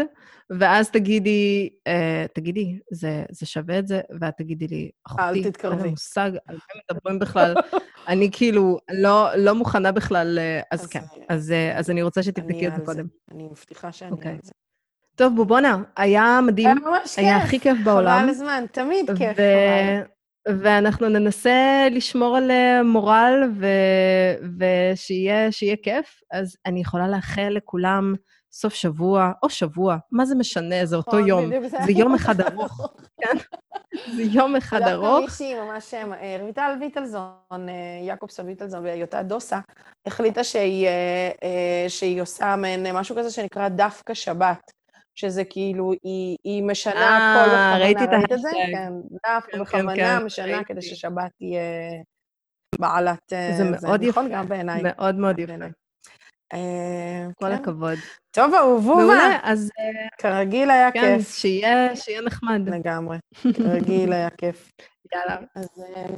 ואז 0.58 0.90
תגידי, 0.90 1.68
אה, 1.86 2.26
תגידי, 2.34 2.78
זה, 2.92 3.24
זה 3.30 3.46
שווה 3.46 3.78
את 3.78 3.86
זה? 3.86 4.00
ואת 4.20 4.34
תגידי 4.36 4.66
לי, 4.66 4.90
אחותי, 5.06 5.22
אל 5.22 5.42
תתקרבי. 5.42 5.76
אין 5.76 5.84
לי 5.84 5.90
מושג 5.90 6.30
על 6.48 6.56
מה 6.56 6.80
מדברים 6.90 7.18
בכלל. 7.18 7.54
אני 8.08 8.28
כאילו 8.32 8.78
לא, 8.92 9.36
לא 9.36 9.54
מוכנה 9.54 9.92
בכלל, 9.92 10.38
אה, 10.38 10.60
אז, 10.70 10.80
אז 10.80 10.86
כן. 10.86 11.00
אז, 11.28 11.52
אה, 11.52 11.78
אז 11.78 11.90
אני 11.90 12.02
רוצה 12.02 12.22
שתבדקי 12.22 12.68
את 12.68 12.72
זה 12.76 12.82
קודם. 12.84 13.06
אני 13.30 13.48
מבטיחה 13.50 13.92
שאני 13.92 14.10
אוקיי. 14.10 14.32
על 14.32 14.38
זה. 14.42 14.52
טוב, 15.16 15.36
בובונה, 15.36 15.82
היה 15.96 16.40
מדהים. 16.46 16.66
היה 16.66 16.74
ממש 16.74 17.14
כיף. 17.14 17.18
היה 17.18 17.36
הכי 17.36 17.60
כיף 17.60 17.78
בעולם. 17.84 18.20
חבל 18.20 18.28
הזמן, 18.30 18.64
תמיד 18.72 19.06
כיף, 19.16 19.36
חבל. 19.36 20.02
ואנחנו 20.62 21.08
ננסה 21.08 21.88
לשמור 21.90 22.36
על 22.36 22.50
אה, 22.50 22.82
מורל 22.82 23.52
ו- 23.56 24.58
ושיהיה 24.58 25.76
כיף. 25.82 26.20
אז 26.32 26.56
אני 26.66 26.80
יכולה 26.80 27.08
לאחל 27.08 27.48
לכולם 27.50 28.14
סוף 28.52 28.74
שבוע, 28.74 29.32
או 29.42 29.50
שבוע, 29.50 29.96
מה 30.10 30.24
זה 30.24 30.34
משנה, 30.34 30.86
זה 30.86 30.96
אותו 30.96 31.10
נכון, 31.10 31.28
יום. 31.28 31.50
זה 31.86 31.92
יום 31.92 32.14
אחד 32.20 32.40
ארוך, 32.40 32.94
כן? 33.20 33.36
זה 34.16 34.22
יום 34.22 34.56
אחד 34.56 34.82
ארוך. 34.82 35.20
דווקא 35.20 35.42
מישהי 35.42 35.54
ממש, 35.54 35.94
אה, 35.94 36.36
רויטל 36.40 36.76
ויטלזון, 36.80 37.68
אה, 37.68 37.74
יעקובסון 38.06 38.46
ויטלזון 38.46 38.84
ויותה 38.84 39.22
דוסה, 39.22 39.58
החליטה 40.06 40.44
שהיא, 40.44 40.88
שהיא 41.88 42.22
עושה 42.22 42.56
מעין 42.56 42.96
משהו 42.96 43.16
כזה 43.16 43.30
שנקרא 43.30 43.68
דווקא 43.68 44.14
שבת. 44.14 44.72
שזה 45.14 45.44
כאילו, 45.44 45.92
היא, 46.02 46.36
היא 46.44 46.62
משנה 46.62 47.16
הכל 47.16 47.50
בכוונה, 47.50 47.78
ראיתי 47.78 48.04
את 48.04 48.40
זה? 48.40 48.48
כן, 48.52 48.92
דווקא 49.26 49.52
כן, 49.52 49.60
בכוונה 49.60 49.96
כן, 49.96 50.24
משנה. 50.24 50.64
כדי 50.64 50.82
ששבת 50.82 51.30
תהיה 51.38 51.60
בעלת... 52.78 53.32
אה, 53.32 53.52
זה 53.56 53.64
מאוד 53.64 53.76
נכון, 53.84 54.02
יפה. 54.02 54.20
נכון 54.20 54.32
גם 54.32 54.48
בעיניי. 54.48 54.80
מאוד 54.84 55.14
מאוד 55.14 55.38
יפה. 55.38 55.52
אה, 56.52 57.26
כל 57.38 57.46
כן. 57.46 57.52
הכבוד. 57.52 57.98
טוב, 58.30 58.54
אהובו 58.54 58.94
מה. 58.94 59.02
מעולה, 59.02 59.38
אז... 59.42 59.70
כרגיל 60.18 60.70
היה 60.70 60.90
כן, 60.90 61.16
כיף. 61.18 61.34
שיהיה, 61.34 61.96
שיהיה 61.96 62.20
נחמד. 62.20 62.60
לגמרי. 62.68 63.18
כרגיל 63.56 64.12
היה 64.12 64.30
כיף. 64.30 64.72
יאללה. 65.14 65.36
אז 65.56 65.68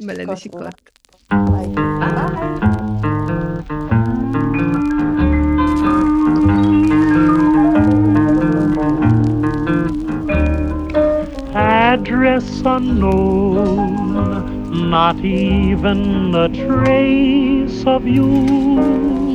מלא 0.01 0.33
נשיקות. 0.33 0.91
ביי. 1.33 1.67
address 11.55 12.63
unknown, 12.65 13.95
not 14.91 15.19
even 15.25 16.35
a 16.35 16.49
trace 16.49 17.85
of 17.87 18.07
you 18.07 19.32